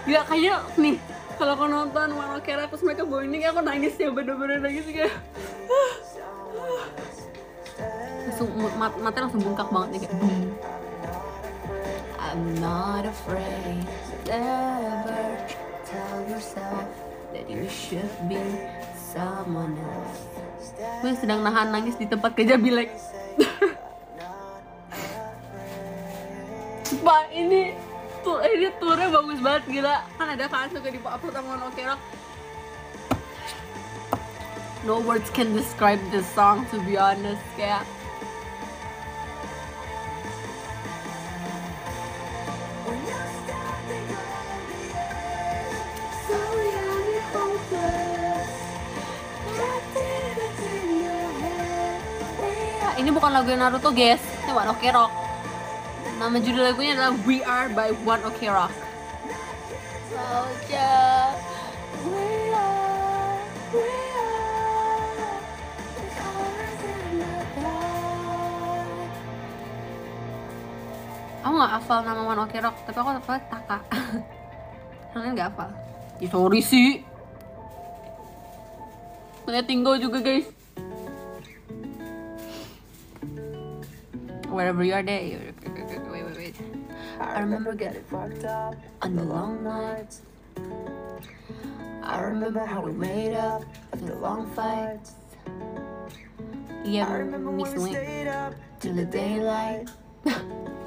[0.06, 0.96] Gila kayaknya nih
[1.38, 5.12] kalau aku nonton Rock terus mereka ini aku nangis ya bener-bener nangis kayak
[8.40, 10.16] langsung mat matanya langsung bengkak banget nih kayak.
[12.20, 13.84] I'm not afraid
[14.30, 15.24] ever
[15.84, 16.88] tell yourself
[17.36, 18.40] that you should be
[18.96, 20.24] someone else.
[21.04, 22.88] Gue sedang nahan nangis di tempat kerja bilek.
[27.04, 27.76] Pak ini
[28.24, 31.78] tuh ini turnya bagus banget gila kan ada kan suka di upload sama One Ok
[31.84, 32.00] Rock.
[34.80, 37.84] No words can describe this song to be honest kayak
[46.24, 46.36] so.
[52.80, 54.24] Ya, ini bukan lagu Naruto guys.
[54.48, 55.12] Ini One Ok Rock.
[56.16, 58.72] Nama judul lagunya adalah We Are by One Ok Rock.
[60.08, 61.36] Soldier
[62.08, 63.40] We are,
[63.76, 63.99] we
[71.40, 73.78] aku nggak hafal nama One Ok Rock tapi aku hafal Taka.
[75.12, 75.70] Kalian nggak hafal.
[76.20, 77.02] Ya sorry sih.
[79.44, 80.46] Punya Tinggo juga guys.
[84.50, 85.22] Wherever you are there
[86.10, 86.56] Wait, wait, wait
[87.22, 90.22] I remember getting fucked up on the long nights.
[92.02, 93.62] I remember how we made up
[93.92, 95.14] after the long fights.
[96.84, 99.88] Yeah, Miss Wing up till the daylight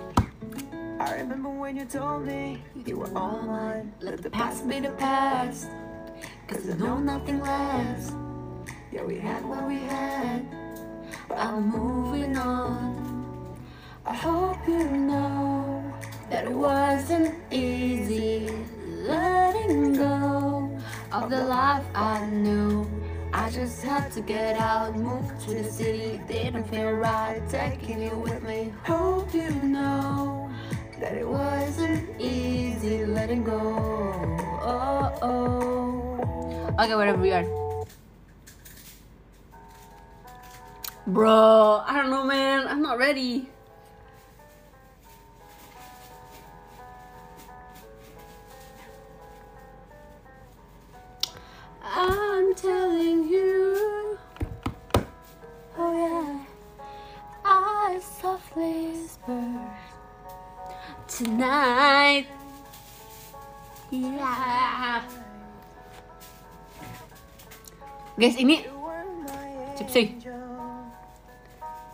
[0.99, 3.93] I remember when you told me You were all mine.
[3.99, 5.69] Let the past be the past.
[6.47, 8.13] Cause we know nothing lasts.
[8.91, 10.45] Yeah, we had what we had.
[11.35, 13.57] I'm moving on.
[14.05, 15.83] I hope you know
[16.29, 18.49] that it wasn't easy
[19.03, 20.77] letting go
[21.11, 22.89] of the life I knew.
[23.33, 26.21] I just had to get out, move to the city.
[26.27, 28.71] Didn't feel right taking you with me.
[28.83, 30.42] Hope you know
[31.03, 33.59] that it wasn't easy letting go.
[34.63, 36.75] Oh, oh.
[36.79, 37.43] Okay, whatever we are.
[41.05, 42.67] Bro, I don't know, man.
[42.67, 43.49] I'm not ready.
[51.83, 54.17] I'm telling you,
[55.77, 56.45] oh yeah,
[57.43, 59.92] I softly whisper
[61.07, 62.27] tonight.
[63.93, 65.01] Yeah.
[68.17, 68.65] Guys, ini
[69.77, 70.17] Cipsi.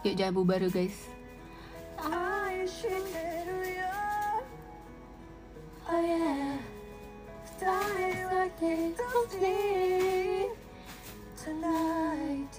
[0.04, 0.96] Yuk jangan bubar yuk, guys.
[5.90, 6.56] Oh yeah.
[7.60, 10.54] Don't sleep
[11.36, 12.54] tonight.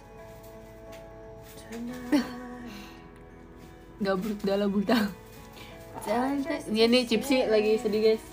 [6.01, 6.65] Buta.
[6.73, 8.25] Dia nih Cipsi lagi sedih guys.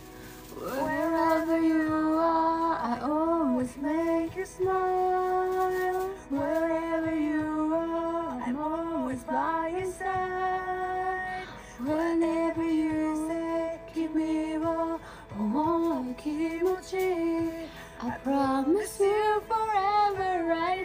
[0.57, 6.09] Wherever you are, I always make you smile.
[6.31, 11.45] Wherever you are, I'm always by your side.
[11.83, 14.99] Whenever you say, keep me warm,
[15.37, 17.67] oh, kimochi.
[17.97, 20.76] I promise you forever right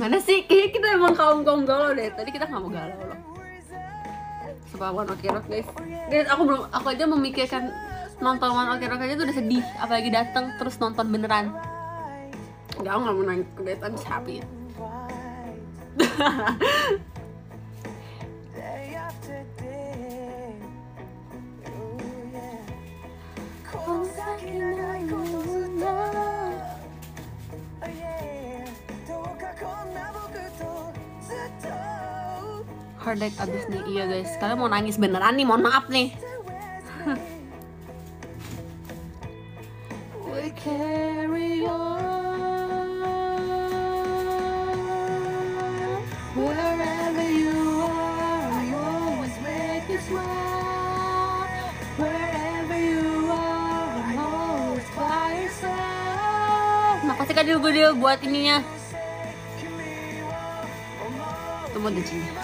[0.00, 0.48] Mana sih?
[0.48, 2.08] Kayaknya kita emang kaum kaum galau deh.
[2.08, 3.20] Tadi kita nggak mau galau loh.
[4.72, 5.68] Sumpah One Ok Rock guys.
[6.08, 7.68] Guys, aku belum, aku aja memikirkan
[8.16, 9.60] nonton One Ok Rock aja tuh udah sedih.
[9.76, 11.52] Apalagi datang terus nonton beneran.
[12.80, 13.48] Enggak, aku nggak mau nangis.
[13.60, 14.40] Guys, I'm happy.
[33.10, 33.82] Heartache abis nih.
[33.90, 35.42] Iya guys, kalian mau nangis beneran nih.
[35.42, 36.14] Mohon maaf nih.
[40.30, 42.86] We carry on
[46.38, 48.46] wherever you are.
[48.46, 51.50] I always make you smile.
[51.98, 57.02] Wherever you are, I'm always by your side.
[57.10, 58.62] Makasih Kak Dilgudil buat ininya.
[61.74, 62.39] Tunggu di sini.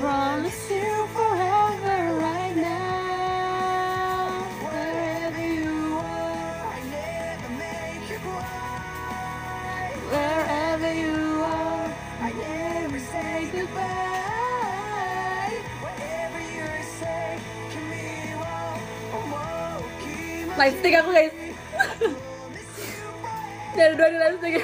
[0.00, 4.44] promise you forever right now.
[4.60, 9.92] Wherever you are, I never make you cry.
[10.12, 13.84] Wherever you are, I never say goodbye.
[15.80, 16.66] Whatever you
[17.00, 17.38] say,
[17.70, 18.80] can be wrong.
[19.16, 19.80] Oh,
[20.60, 21.32] Live tiga aku guys
[23.76, 24.60] Dari dua di live tiga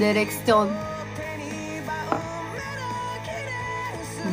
[0.00, 0.72] Direction.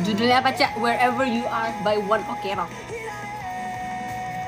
[0.08, 0.80] Judulnya apa cak?
[0.80, 2.72] Wherever You Are by One Ok Rock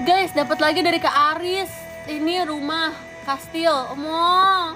[0.09, 1.68] Guys, dapat lagi dari Kak Aris
[2.09, 2.97] Ini rumah
[3.29, 4.73] kastil Omo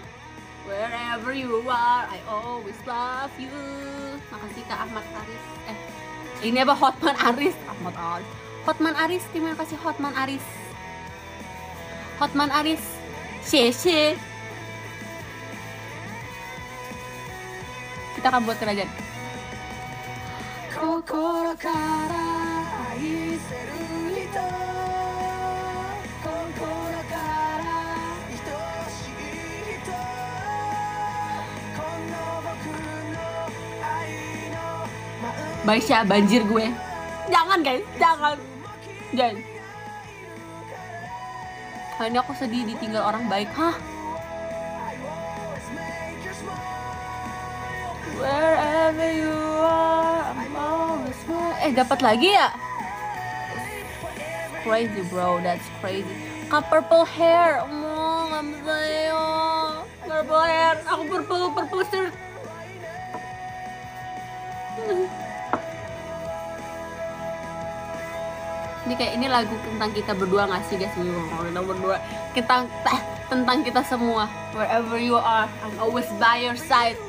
[0.69, 3.49] Wherever you are, I always love you
[4.29, 5.79] Makasih Kak Ahmad Aris Eh,
[6.45, 6.77] ini apa?
[6.77, 8.31] Hotman Aris Ahmad Aris
[8.69, 10.45] Hotman Aris, terima kasih Hotman Aris
[12.21, 12.85] Hotman Aris
[13.45, 14.34] 谢谢。
[18.25, 18.89] kita akan buat kerajaan.
[35.69, 36.73] Baisha banjir gue.
[37.29, 37.85] Jangan guys.
[38.01, 38.37] Jangan.
[39.13, 39.37] Jangan.
[42.01, 43.53] Kali ini aku sedih ditinggal orang baik.
[43.53, 43.94] Hah?
[48.99, 49.35] you
[49.65, 50.35] are,
[51.65, 52.53] Eh, dapat lagi ya?
[54.65, 56.09] Crazy bro, that's crazy.
[56.49, 59.25] Ka purple hair, oh, ngamsayo.
[60.05, 62.13] Purple hair, aku purple, purple shirt.
[68.85, 70.93] Ini kayak ini lagu tentang kita berdua gak sih guys?
[71.57, 71.97] Nomor dua,
[72.37, 72.69] kita
[73.33, 74.29] tentang kita semua.
[74.53, 77.01] Wherever you are, I'm always by your side.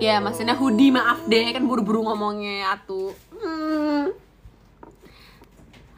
[0.00, 3.12] Ya maksudnya hoodie maaf deh kan buru-buru ngomongnya atuh.
[3.36, 4.16] Hmm.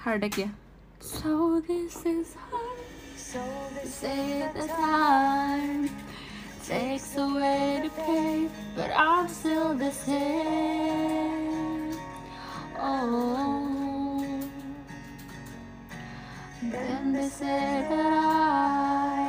[0.03, 0.51] Hardek ya.
[0.99, 2.83] So this is hard.
[3.15, 3.39] So
[3.79, 5.87] this Say the time
[6.67, 11.95] takes away the pain, but I'm still the same.
[12.75, 14.27] Oh,
[16.67, 19.22] then they say that I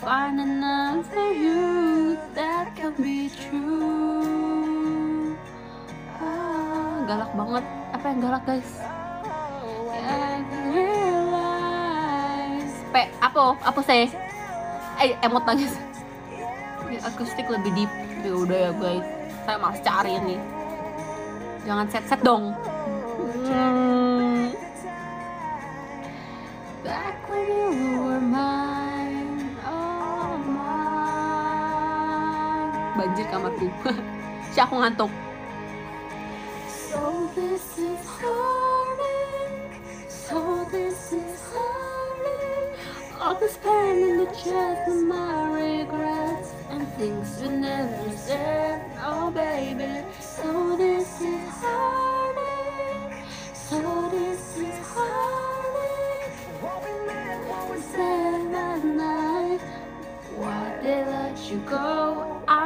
[0.00, 5.36] find another you that can be true.
[6.18, 7.64] Ah, galak banget.
[7.92, 8.70] Apa yang galak guys?
[12.94, 14.06] P apa apa saya
[15.02, 15.74] eh emot nangis
[16.86, 17.90] Ini akustik lebih deep
[18.22, 19.06] ya udah ya guys
[19.42, 20.38] saya malas cari ini
[21.66, 22.54] jangan set set dong
[23.44, 24.56] Hmm.
[26.80, 28.63] Back when you were mine,
[32.96, 33.66] Banjir kamarku.
[34.54, 35.10] Si aku ngantuk.
[36.70, 38.02] So this is.
[40.08, 41.44] So this is.
[43.24, 48.84] All this pain in the chest and my regrets and things we never said.
[49.00, 50.04] Oh baby.
[50.20, 53.24] So this is heartache.
[53.54, 53.80] So
[54.12, 56.36] this is heartache.
[56.60, 59.60] what we meant, what we Said that night.
[60.36, 62.42] Why they let you go?
[62.46, 62.63] I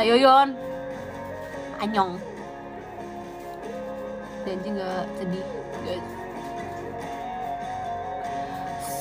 [0.00, 0.56] Kak Yoyon.
[1.76, 2.16] Anyong.
[4.48, 5.44] Janji gak sedih.
[5.84, 6.08] Guys.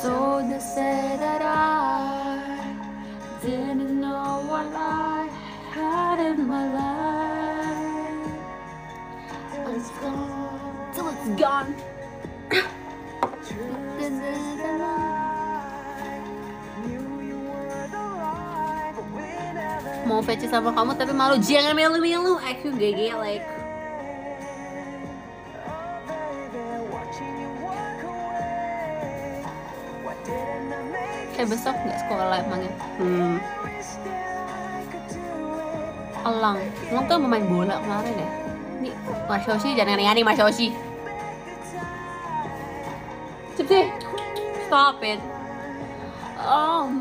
[0.04, 2.84] So they say that I
[3.40, 5.32] Didn't know what I
[5.72, 8.36] had in my life.
[9.72, 11.72] It's gone Till it's gone
[20.20, 21.40] Mau VC sama kamu tapi malu.
[21.40, 23.48] Jangan melu-melu Aku gege like.
[31.32, 32.72] Kayak besok nggak sekolah emangnya?
[33.00, 33.40] Hmm.
[36.28, 36.60] Elang
[36.92, 38.30] Elang tuh pemain bola kemarin ya?
[38.84, 38.94] Nih
[39.24, 40.76] Mas Yoshi jangan aneh-aneh Mas Yoshi.
[43.56, 43.88] Cep sih.
[44.68, 45.24] Stop it.
[46.44, 46.92] Oh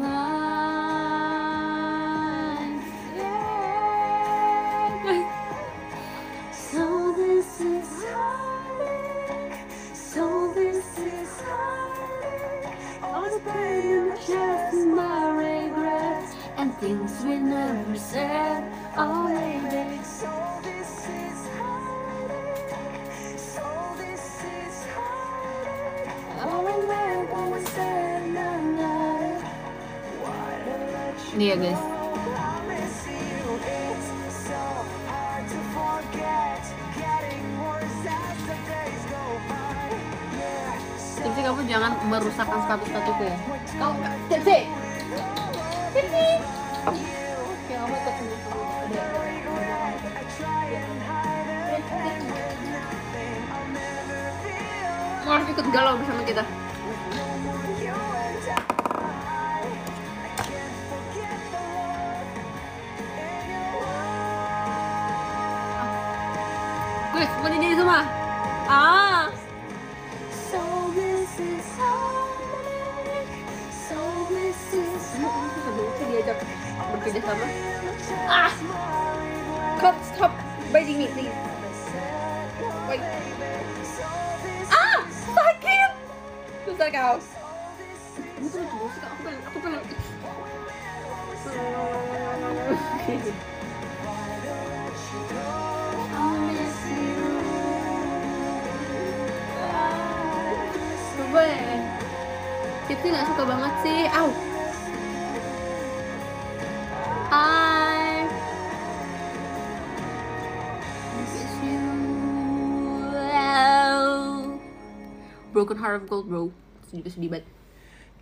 [115.78, 116.42] Broken Heart of Gold, bro.
[116.90, 117.46] Sedih sedih banget.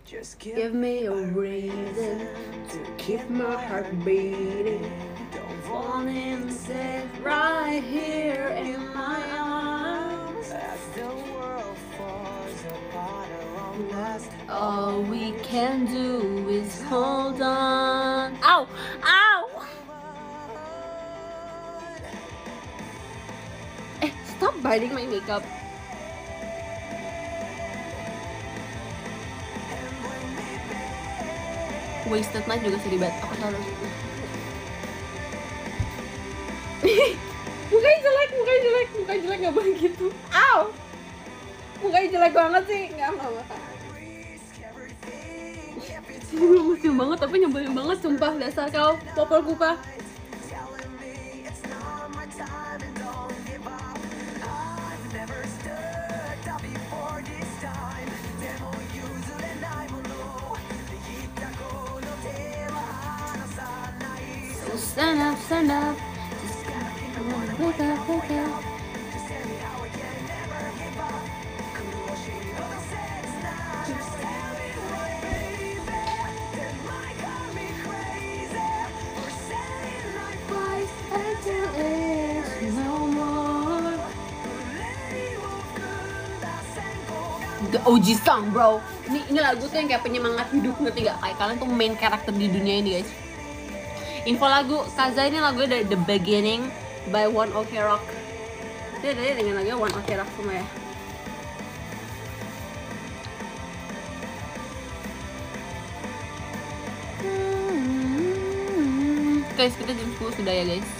[0.05, 2.29] Just give Give me a reason
[2.69, 4.85] to keep my heart beating.
[5.33, 10.53] don't Falling safe right here in my arms.
[10.53, 14.29] as the world falls apart around us.
[14.47, 18.37] All we can do is hold on.
[18.45, 18.69] Ow!
[19.01, 19.43] Ow!
[24.05, 25.41] Eh, stop biting my makeup.
[32.07, 33.19] Wasted Night juga sedih banget.
[33.23, 33.57] Aku selalu
[37.67, 40.05] Mukanya jelek, mukanya jelek, mukanya jelek gak boleh gitu.
[40.31, 40.59] Ow!
[41.83, 43.11] Mukanya jelek banget sih, nggak.
[46.37, 49.75] Ini musim banget tapi nyebelin banget sumpah dasar kau popol kupa.
[64.97, 65.95] Stand up, stand up.
[66.41, 66.65] Just
[67.59, 68.63] wake up, wake up.
[87.67, 88.79] The OG song bro
[89.11, 91.19] Ini, ini lagu tuh yang kayak penyemangat hidup ngerti gak?
[91.19, 93.26] Kayak kalian tuh main karakter di dunia ini guys
[94.27, 96.67] Info lagu Kaza ini lagunya dari The Beginning
[97.15, 98.03] by One Ok Rock.
[98.99, 100.67] Ini dari dengan lagunya One Ok Rock semua ya.
[109.55, 110.91] Guys kita jam 10 sudah ya guys.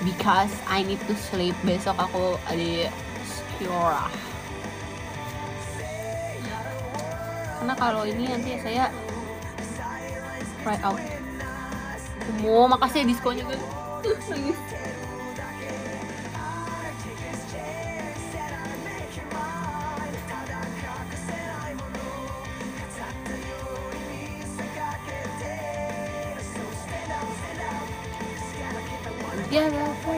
[0.00, 1.54] Because I need to sleep.
[1.68, 2.88] Besok aku ada
[3.28, 4.32] sekolah
[7.62, 8.90] karena kalau ini nanti saya
[10.66, 10.98] try out
[12.42, 13.06] mau makasih ya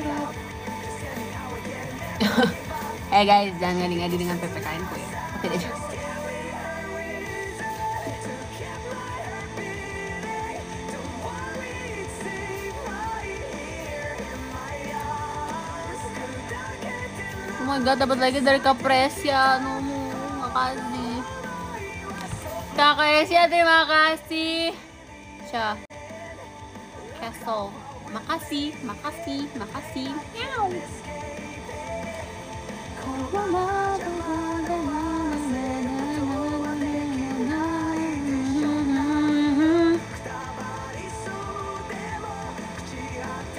[0.05, 0.31] get up.
[3.15, 5.07] Eh guys, jangan ngadi-ngadi dengan PPKN ku ya.
[5.39, 5.94] Oke deh.
[17.85, 19.61] God, dapat lagi dari Kapresya.
[19.61, 20.09] Nomu,
[20.41, 21.21] makasih.
[22.73, 24.73] Kak Esya, terima kasih.
[25.53, 25.77] Sya.
[27.21, 27.69] Castle.
[28.09, 30.17] Makasih, makasih, makasih.
[30.33, 30.73] Meow.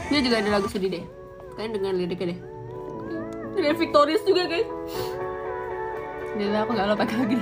[0.10, 1.06] Dia juga ada lagu sedih deh.
[1.54, 2.55] Kalian dengan liriknya deh.
[3.66, 4.70] Ada Victorious juga guys.
[6.38, 7.42] Jadi aku gak lupa lagi.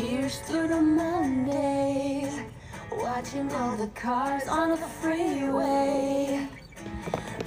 [0.00, 2.32] Here's to the Monday,
[2.88, 6.48] watching all the cars on the freeway.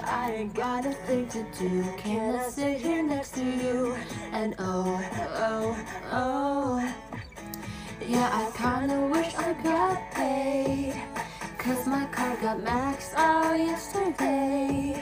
[0.06, 3.98] I ain't got a thing to do, can I sit here next to you?
[4.30, 4.94] And oh,
[5.42, 5.74] oh,
[6.14, 6.78] oh,
[8.06, 10.94] Yeah, I kinda wish I got paid.
[11.58, 15.02] Cause my car got maxed out yesterday.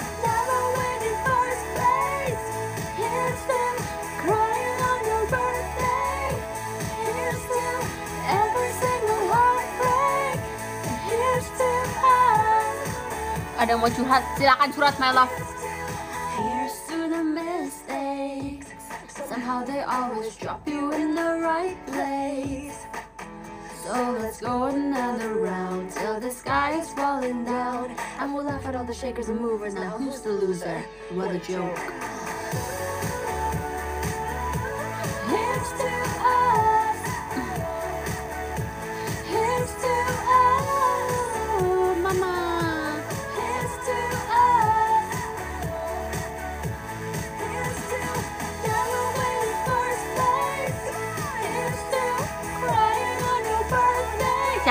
[13.61, 15.29] Ada yang mau curhat, silakan curhat my love.
[19.29, 22.89] Somehow they always drop you in the right place.
[23.85, 27.93] So let's go another round till the sky is falling down.
[28.17, 29.77] And we'll laugh at all the shakers and movers.
[29.77, 30.81] Now who's the loser?
[31.13, 31.77] What a joke.
[35.29, 35.89] Here's to
[36.25, 36.70] us.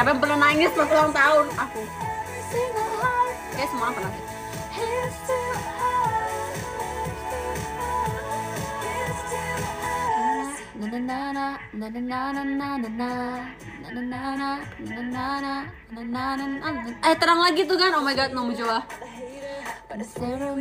[0.00, 1.44] siapa yang pernah nangis pas ulang tahun?
[1.60, 1.80] Aku.
[3.52, 4.12] Kayak semua orang pernah.
[17.04, 18.80] Eh terang lagi tuh kan, oh my god, nomu coba
[19.90, 20.00] But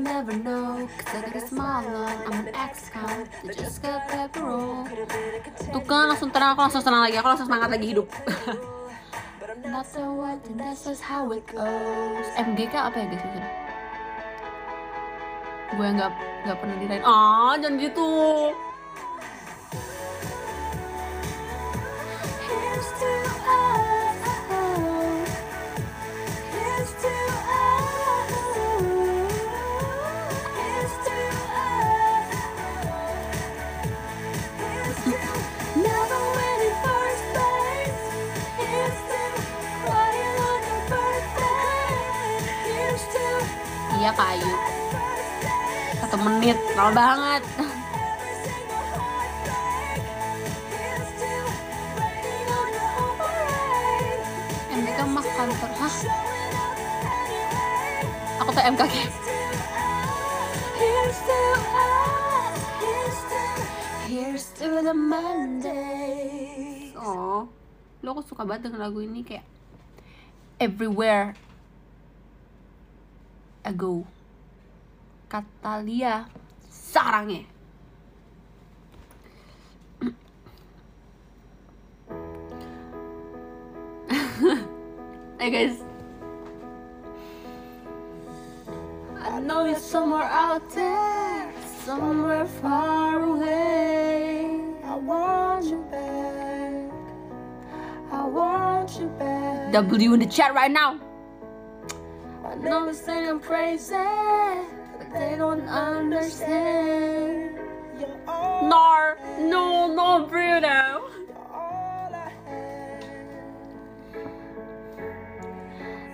[0.03, 3.23] never know Cause I got a I'm an ex-con
[3.55, 4.83] just got pepper roll
[5.71, 7.15] Tuh kan langsung terang, aku langsung senang lagi.
[7.21, 8.09] Aku langsung semangat lagi hidup.
[12.37, 13.39] MGK apa ya guys itu?
[15.77, 16.11] Gue nggak
[16.45, 17.03] nggak pernah dirain.
[17.05, 18.09] Ah jangan gitu.
[44.09, 44.53] ya Kak Ayu.
[46.01, 47.45] Satu menit lama banget.
[54.73, 55.93] MBK mah kantor hah?
[58.41, 58.95] Aku tuh MKG
[64.09, 64.65] Here's to.
[66.97, 67.45] Oh,
[68.01, 69.45] lo aku suka banget dengan lagu ini kayak
[70.57, 71.37] everywhere.
[73.65, 74.05] I go.
[75.29, 76.25] Kata Lia
[76.71, 77.45] sarangnya.
[85.39, 85.79] Hey guys,
[89.23, 91.47] I know you're somewhere out there,
[91.85, 94.51] somewhere far away.
[94.83, 96.91] I want you back.
[98.11, 99.71] I want you back.
[99.71, 100.99] W in the chat right now.
[102.61, 107.59] Know they say I'm crazy, but they don't understand.
[108.27, 108.67] All,
[109.39, 111.05] no, no, Bruno.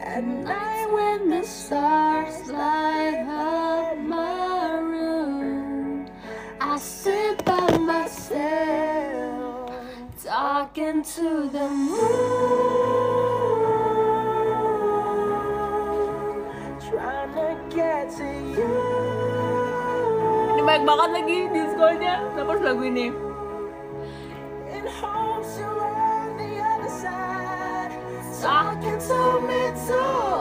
[0.02, 6.08] At night when the stars light up my room,
[6.62, 9.72] I sit by myself,
[10.24, 13.25] talking to the moon,
[20.56, 23.08] Ini baik banget lagi diskolnya Kenapa harus lagu ini?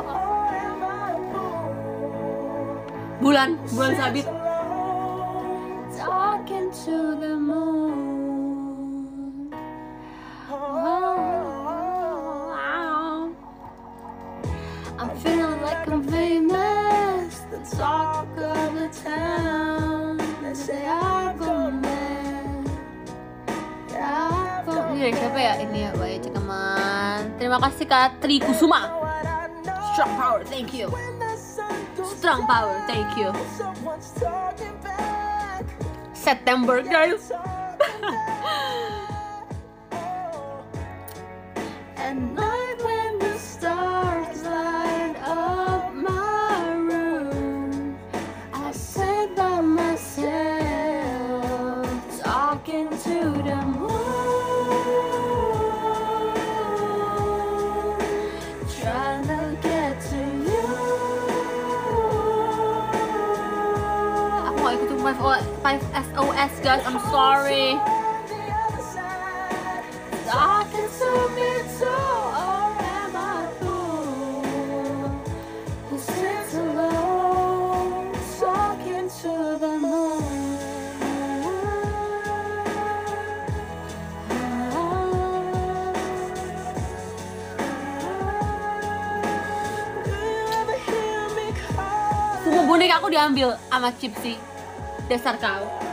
[0.05, 0.37] Ah.
[3.23, 4.27] Bulan, bulan sabit.
[5.97, 8.15] Talking to the moon.
[14.95, 15.44] I'm feeling
[17.77, 20.19] talk of the town.
[20.43, 22.71] They say I go mad.
[23.91, 25.53] Yeah, I go Ini dari siapa ya?
[25.59, 27.35] Ini ya, baik cekaman.
[27.39, 28.91] Terima kasih Kak Tri Kusuma.
[29.95, 30.91] Strong power, thank you.
[32.19, 33.31] Strong power, thank you.
[36.15, 37.31] September, guys.
[42.05, 42.17] At
[91.33, 92.37] me call?
[92.45, 94.37] Semua boneka aku diambil sama Chipsy.
[95.09, 95.84] Dasar kau.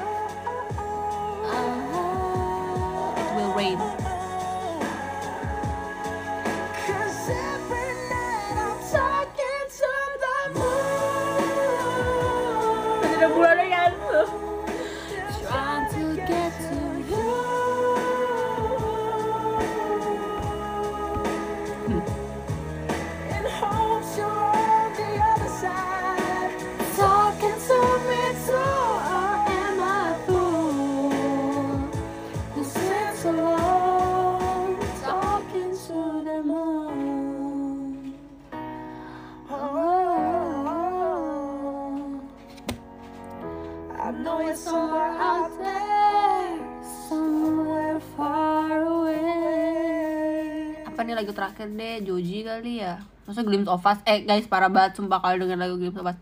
[51.51, 51.95] Terakhir deh?
[52.07, 53.03] Joji kali ya?
[53.27, 53.99] Maksudnya Glimpse of Us?
[54.07, 56.19] Eh guys, parah banget sumpah kalau denger lagu Glimpse of Us.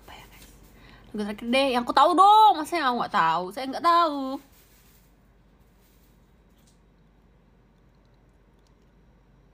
[0.00, 0.24] Apa ya
[1.12, 2.52] terakhir deh, yang aku tahu dong.
[2.56, 3.44] Masa yang aku nggak tahu?
[3.52, 4.40] Saya nggak tahu.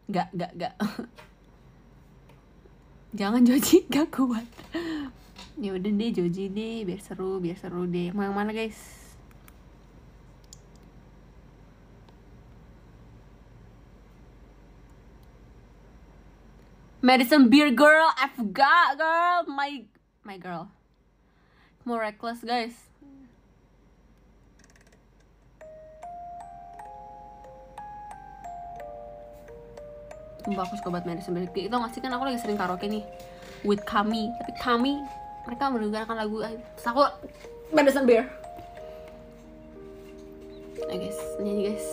[0.06, 0.74] Gak, gak, gak.
[3.18, 4.46] Jangan Joji, gak kuat.
[5.58, 8.14] Ya udah deh Joji deh, biar seru, biar seru deh.
[8.14, 9.05] Mau yang mana guys?
[17.06, 19.86] Madison Beer Girl, I forgot girl, my
[20.26, 20.66] my girl.
[21.86, 22.74] More reckless guys.
[30.42, 31.70] Sumpah aku suka banget Madison Beer.
[31.70, 33.06] Itu nggak sih kan aku lagi sering karaoke nih
[33.62, 34.98] with Kami, tapi Kami
[35.46, 37.06] mereka mendengarkan lagu terus aku
[37.70, 38.26] Madison Beer.
[40.90, 41.86] Nah guys, nyanyi guys.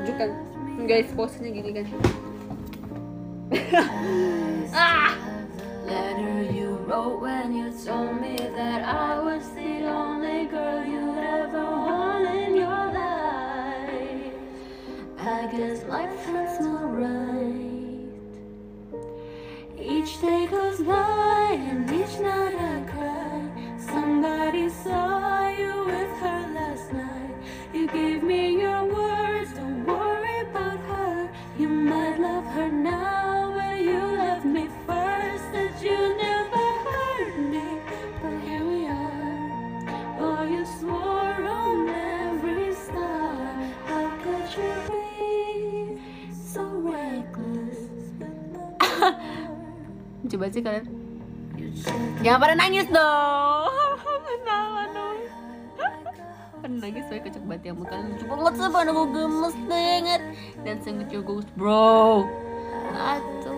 [0.00, 1.86] Guys, gini kan.
[4.72, 5.12] ah!
[5.84, 11.68] letter you wrote when you told me that I was the only girl you'd ever
[11.84, 14.32] want in your life.
[15.20, 18.08] I guess life has no right.
[19.76, 21.39] Each day goes by
[50.40, 50.88] Coba sih kalian.
[52.24, 53.68] Jangan pada nangis dong.
[54.24, 55.18] Kenapa dong?
[56.64, 60.22] Pada nangis saya kocok banget yang bukan lucu banget sih pada gue gemes banget
[60.64, 62.24] dan sangat juga bro.
[63.44, 63.52] To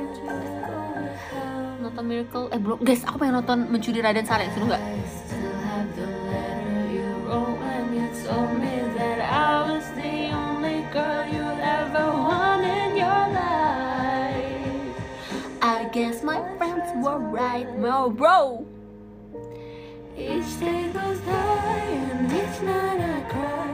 [1.30, 1.86] hell.
[1.86, 4.82] Nonton Miracle eh bro guys aku pengen nonton Mencuri Raden Saleh seru nggak?
[17.52, 18.66] Right, no bro.
[20.16, 21.78] Each day goes by
[22.10, 23.72] and each night I cry.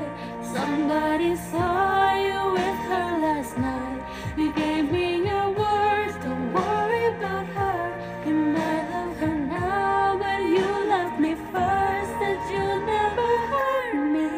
[0.55, 4.03] Somebody saw you with her last night.
[4.37, 7.83] You gave me your words, don't worry about her.
[8.27, 12.13] You might love her now, but you left me first.
[12.21, 12.65] That you
[12.95, 14.29] never hurt me.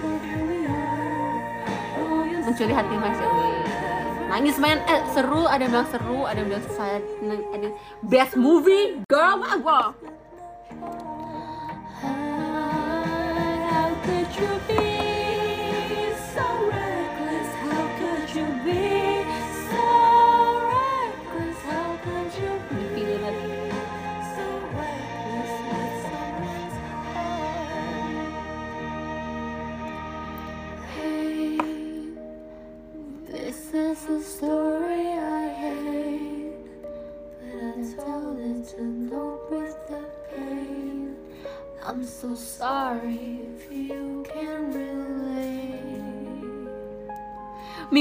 [0.00, 1.38] But here we are.
[2.00, 3.57] Oh, you Mencuri hati mas.
[4.38, 7.02] Nangis men, eh seru, ada yang bilang seru, ada yang bilang saya
[7.50, 7.74] ada
[8.06, 9.90] best movie, girl, gua.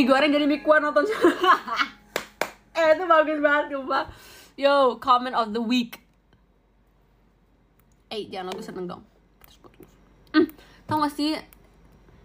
[0.08, 1.04] Mie goreng jadi mie kuah nonton.
[2.80, 4.08] eh itu bagus banget sumpah.
[4.56, 6.00] Yo, comment of the week.
[8.08, 9.04] Eh, jangan lagu seneng dong.
[9.44, 9.60] Terus.
[10.32, 10.48] Hmm,
[10.88, 11.36] tau gak sih?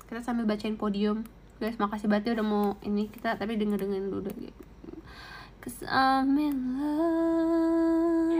[0.07, 1.27] Kita sambil bacain podium.
[1.59, 4.55] Guys, makasih banget ya udah mau ini kita tapi denger dengerin dulu deh.
[5.59, 8.31] Cause I'm in love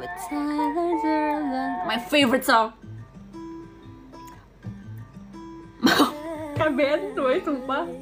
[0.00, 1.84] with Tyler.
[1.84, 2.72] My favorite song.
[6.56, 8.01] Kan band tuh, sumpah.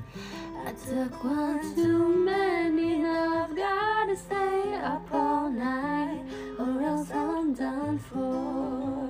[0.63, 6.21] I took one too many, now I've gotta stay up all night,
[6.59, 9.01] or else I'm done for.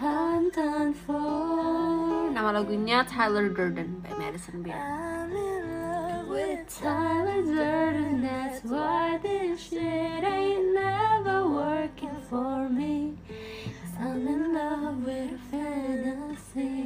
[0.00, 2.30] I'm done for.
[2.30, 4.78] Nama lagunya Tyler Durden by Madison Beer.
[4.78, 13.18] I'm in love with Tyler Durden, that's why this shit ain't never working for me.
[13.26, 16.78] Cause I'm in love with a fantasy.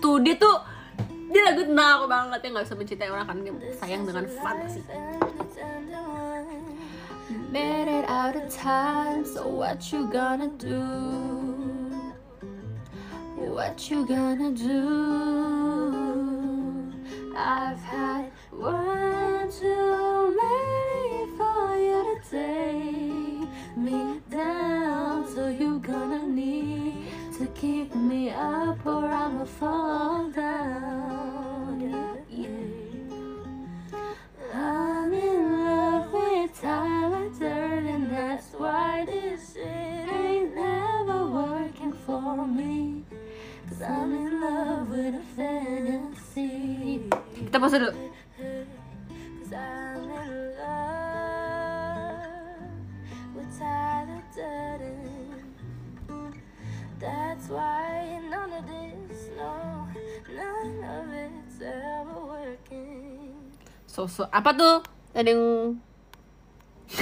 [0.00, 0.60] Tuh dia tuh
[1.30, 3.38] dia lagu aku banget ya nggak bisa mencintai orang kan
[3.78, 4.82] sayang dengan fantasi.
[7.50, 10.82] Made it out of time, so what you gonna do?
[13.38, 14.82] What you gonna do?
[17.34, 23.46] I've had one too many for you to take
[23.78, 26.89] me down, so you gonna need
[27.40, 31.80] to keep me up or I'ma fall down.
[31.80, 32.16] Yeah.
[32.28, 33.96] yeah.
[34.52, 42.46] I'm in love with Tyler Durden, and that's why this shit ain't never working for
[42.46, 43.04] me.
[43.70, 47.08] Cause I'm in love with a fantasy.
[47.48, 47.99] Kita pause dulu.
[64.20, 64.84] So, apa tuh?
[65.16, 65.80] Ada yang...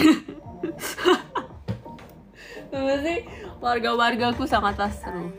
[2.70, 3.26] Apa sih?
[3.58, 5.34] Warga-wargaku sangat seru.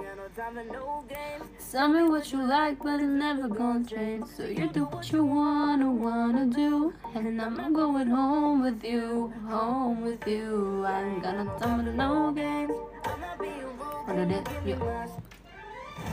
[1.72, 4.28] Tell me what you like, but it's never gonna change.
[4.28, 6.92] So you do what you wanna, wanna do.
[7.16, 10.84] And I'm going home with you, home with you.
[10.84, 12.76] I ain't gonna tell me no game.
[14.04, 14.84] Udah deh, yuk.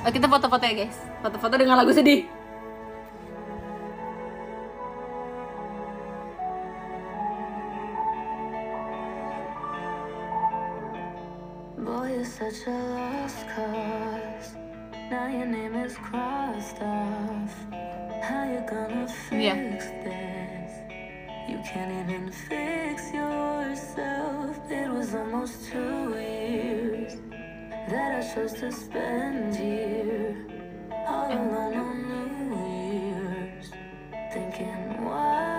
[0.07, 0.95] Oh, kita foto-foto ya guys.
[1.27, 2.36] Foto-foto dengan lagu sedih.
[12.59, 14.55] Such a lost cause.
[15.11, 17.55] Now your name is crossed off.
[18.23, 19.55] How you gonna fix Yeah.
[20.05, 20.73] this?
[21.49, 24.59] You can't even fix yourself.
[24.71, 27.17] It was almost two years
[27.91, 30.37] that I chose to spend here
[31.07, 32.57] all alone on New
[33.07, 33.71] Year's,
[34.33, 35.56] thinking, what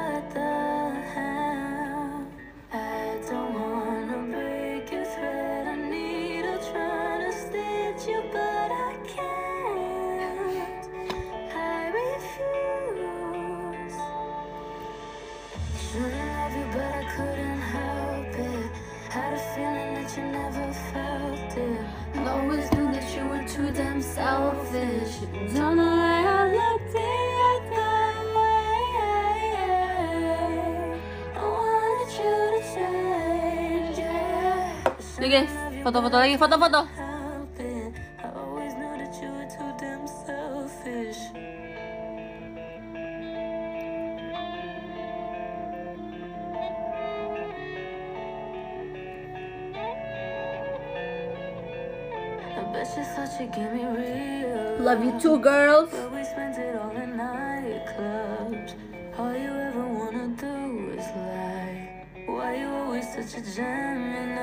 [53.18, 54.77] thought you gave me real.
[54.80, 55.89] Love you too, girls.
[55.91, 58.73] But we spent it all in nightclubs.
[59.18, 62.05] All you ever wanna do is lie.
[62.26, 64.36] Why you always such a Gemini?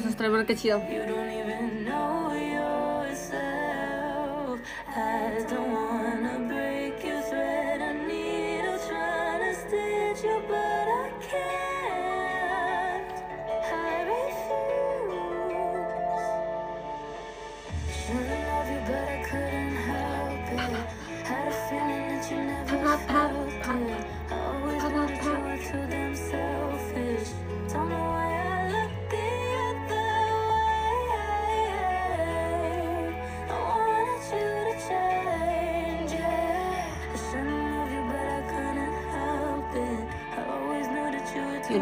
[0.00, 0.80] vamos a streamer, qué chido.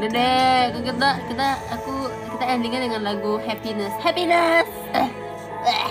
[0.08, 3.92] Yaudah deh, kita kita aku kita endingnya dengan lagu Happiness.
[4.00, 4.64] Happiness.
[4.96, 5.08] Eh.
[5.68, 5.90] Eh.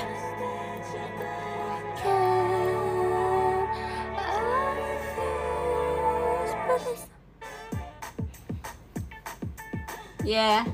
[10.25, 10.65] Yeah.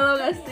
[0.00, 0.49] Nggak boleh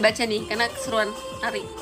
[0.00, 1.12] Baca nih karena keseruan
[1.44, 1.79] Ari.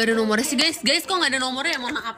[0.00, 0.80] Nggak ada nomornya sih guys?
[0.80, 1.76] Guys kok nggak ada nomornya?
[1.76, 2.16] Mohon maaf.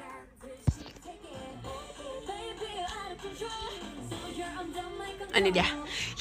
[5.35, 5.67] Ini dia.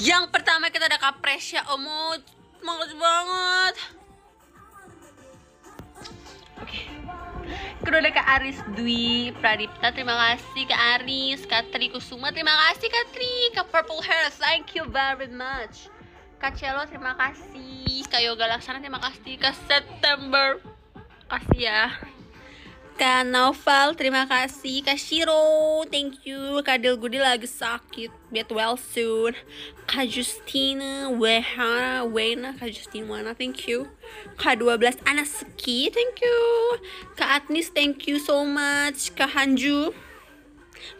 [0.01, 2.17] Yang pertama kita ada Kapresya Omo.
[2.57, 3.75] Semangat banget.
[6.65, 6.81] Oke.
[7.85, 12.89] Kedua ada Kak Aris Dwi Pradipta, terima kasih Kak Aris, Kak Tri Kusuma, terima kasih
[12.89, 15.89] Kak Tri, Kak Purple Hair, thank you very much.
[16.41, 18.01] Kak Celo, terima kasih.
[18.09, 19.38] Kak Yoga Laksana, terima kasih.
[19.38, 20.57] Kak September,
[21.32, 21.95] kasih ya.
[22.99, 24.84] Kak Naufal, terima kasih.
[24.84, 26.60] Kak Shiro, thank you.
[26.62, 29.34] Kak Dilgudi lagi sakit, get well soon.
[29.88, 33.90] Kak Justina, Wehana, Wena, Kak Justina Wana, thank you.
[34.38, 36.38] Kak 12, Anaski, thank you.
[37.18, 39.16] Kak Atnis, thank you so much.
[39.18, 39.95] Kak Hanju,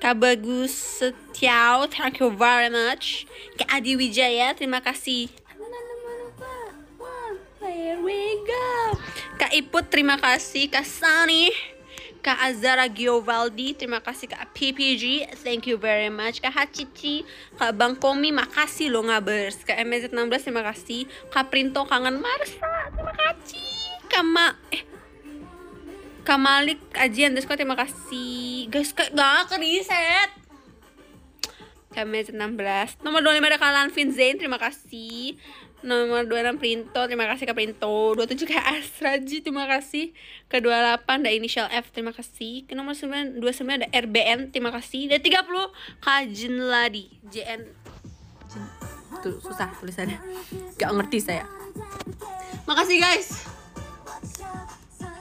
[0.02, 3.28] Kak Bagus Setiau, thank you very much.
[3.62, 5.40] Kak Adi Wijaya, terima kasih.
[8.02, 8.98] Here we go.
[9.38, 10.73] Kak Iput, terima kasih.
[10.73, 11.53] Kak Sani,
[12.26, 16.41] Kak Azara Giovaldi, terima kasih Kak PPG, thank you very much.
[16.41, 17.22] Kak Hacici,
[17.61, 19.61] Kak Bang Komi, makasih lo ngabers.
[19.61, 21.06] Kak MZ16, terima kasih.
[21.30, 23.69] Kak Printo, kangen Marsa, terima kasih.
[24.10, 24.82] Kak Ma, eh,
[26.26, 28.65] Kak Malik, Aji underscore, terima kasih.
[28.73, 30.41] Guys, kak, gak ke reset.
[31.94, 32.98] Kak MZ16.
[33.06, 35.38] Nomor 25 ada Kak Lanvin Zain, terima kasih.
[35.82, 40.14] Nomor 26 Printo, terima kasih Kak Printo 27 Kak Asraji, terima kasih.
[40.45, 42.70] Ke 28 ada inisial F, terima kasih.
[42.70, 45.10] Ke nomor 9, 29 ada RBN, terima kasih.
[45.10, 45.41] Dan 30
[45.98, 47.10] Kak Jinladi.
[47.34, 47.66] JN
[48.52, 48.64] Jin,
[49.26, 50.22] Tuh, susah tulisannya.
[50.78, 51.45] Gak ngerti saya.
[52.70, 53.30] Makasih guys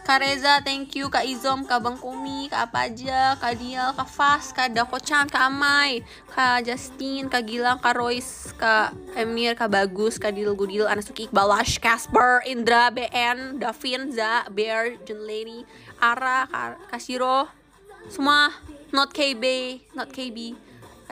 [0.01, 1.13] Kak Reza, thank you.
[1.13, 5.53] Kak Izom, Kak Bang Komi, Kak apa aja, Kak Dial, Kak Fas, Kak Dako-chan, Kak
[5.53, 6.01] Amai,
[6.33, 11.47] Kak Justin, Kak Gilang, Kak Royce, Kak Emir, Kak Bagus, Kak Dil Gudil, Anasuki Iqbal,
[11.53, 15.69] Lash, Casper, Indra, BN, Davin, Za, Bear, Jun Lady,
[16.01, 16.49] Ara,
[16.89, 17.47] Kak, Shiro,
[18.09, 18.51] semua
[18.91, 19.45] not KB,
[19.93, 20.57] not KB,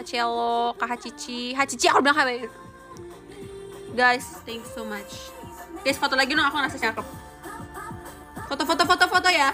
[0.00, 2.48] Kak Cello, Kak Hacici, Hacici aku bilang KB.
[3.92, 5.34] Guys, thank you so much.
[5.84, 7.27] Guys, foto lagi dong aku ngerasa cakep.
[8.48, 9.52] Foto, foto, foto, foto ya.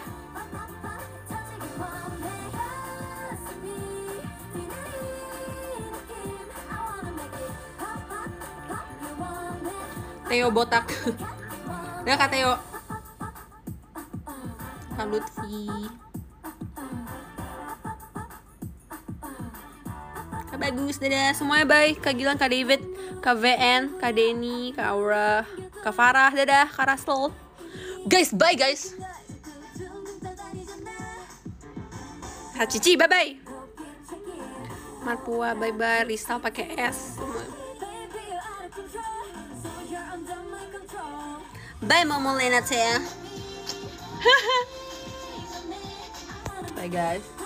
[10.30, 10.86] Theo botak.
[12.06, 12.54] Udah kak Theo.
[14.94, 15.90] Kak Lutfi.
[20.46, 21.34] Kak Bagus, dadah.
[21.34, 21.98] Semuanya baik.
[21.98, 22.78] Kak Gilang, Kak David,
[23.18, 25.42] Kak VN, Kak Denny, Kak Aura,
[25.82, 26.70] Kak Farah, dadah.
[26.70, 27.43] Kak Russell.
[28.08, 28.94] Guys, bye guys.
[32.54, 33.36] Kak Cici, bye bye.
[35.04, 36.04] Marpua, bye bye.
[36.06, 37.18] Rizal pakai S.
[37.18, 37.64] Semua.
[41.84, 42.60] Bye Momo Lena.
[46.76, 47.43] Bye guys.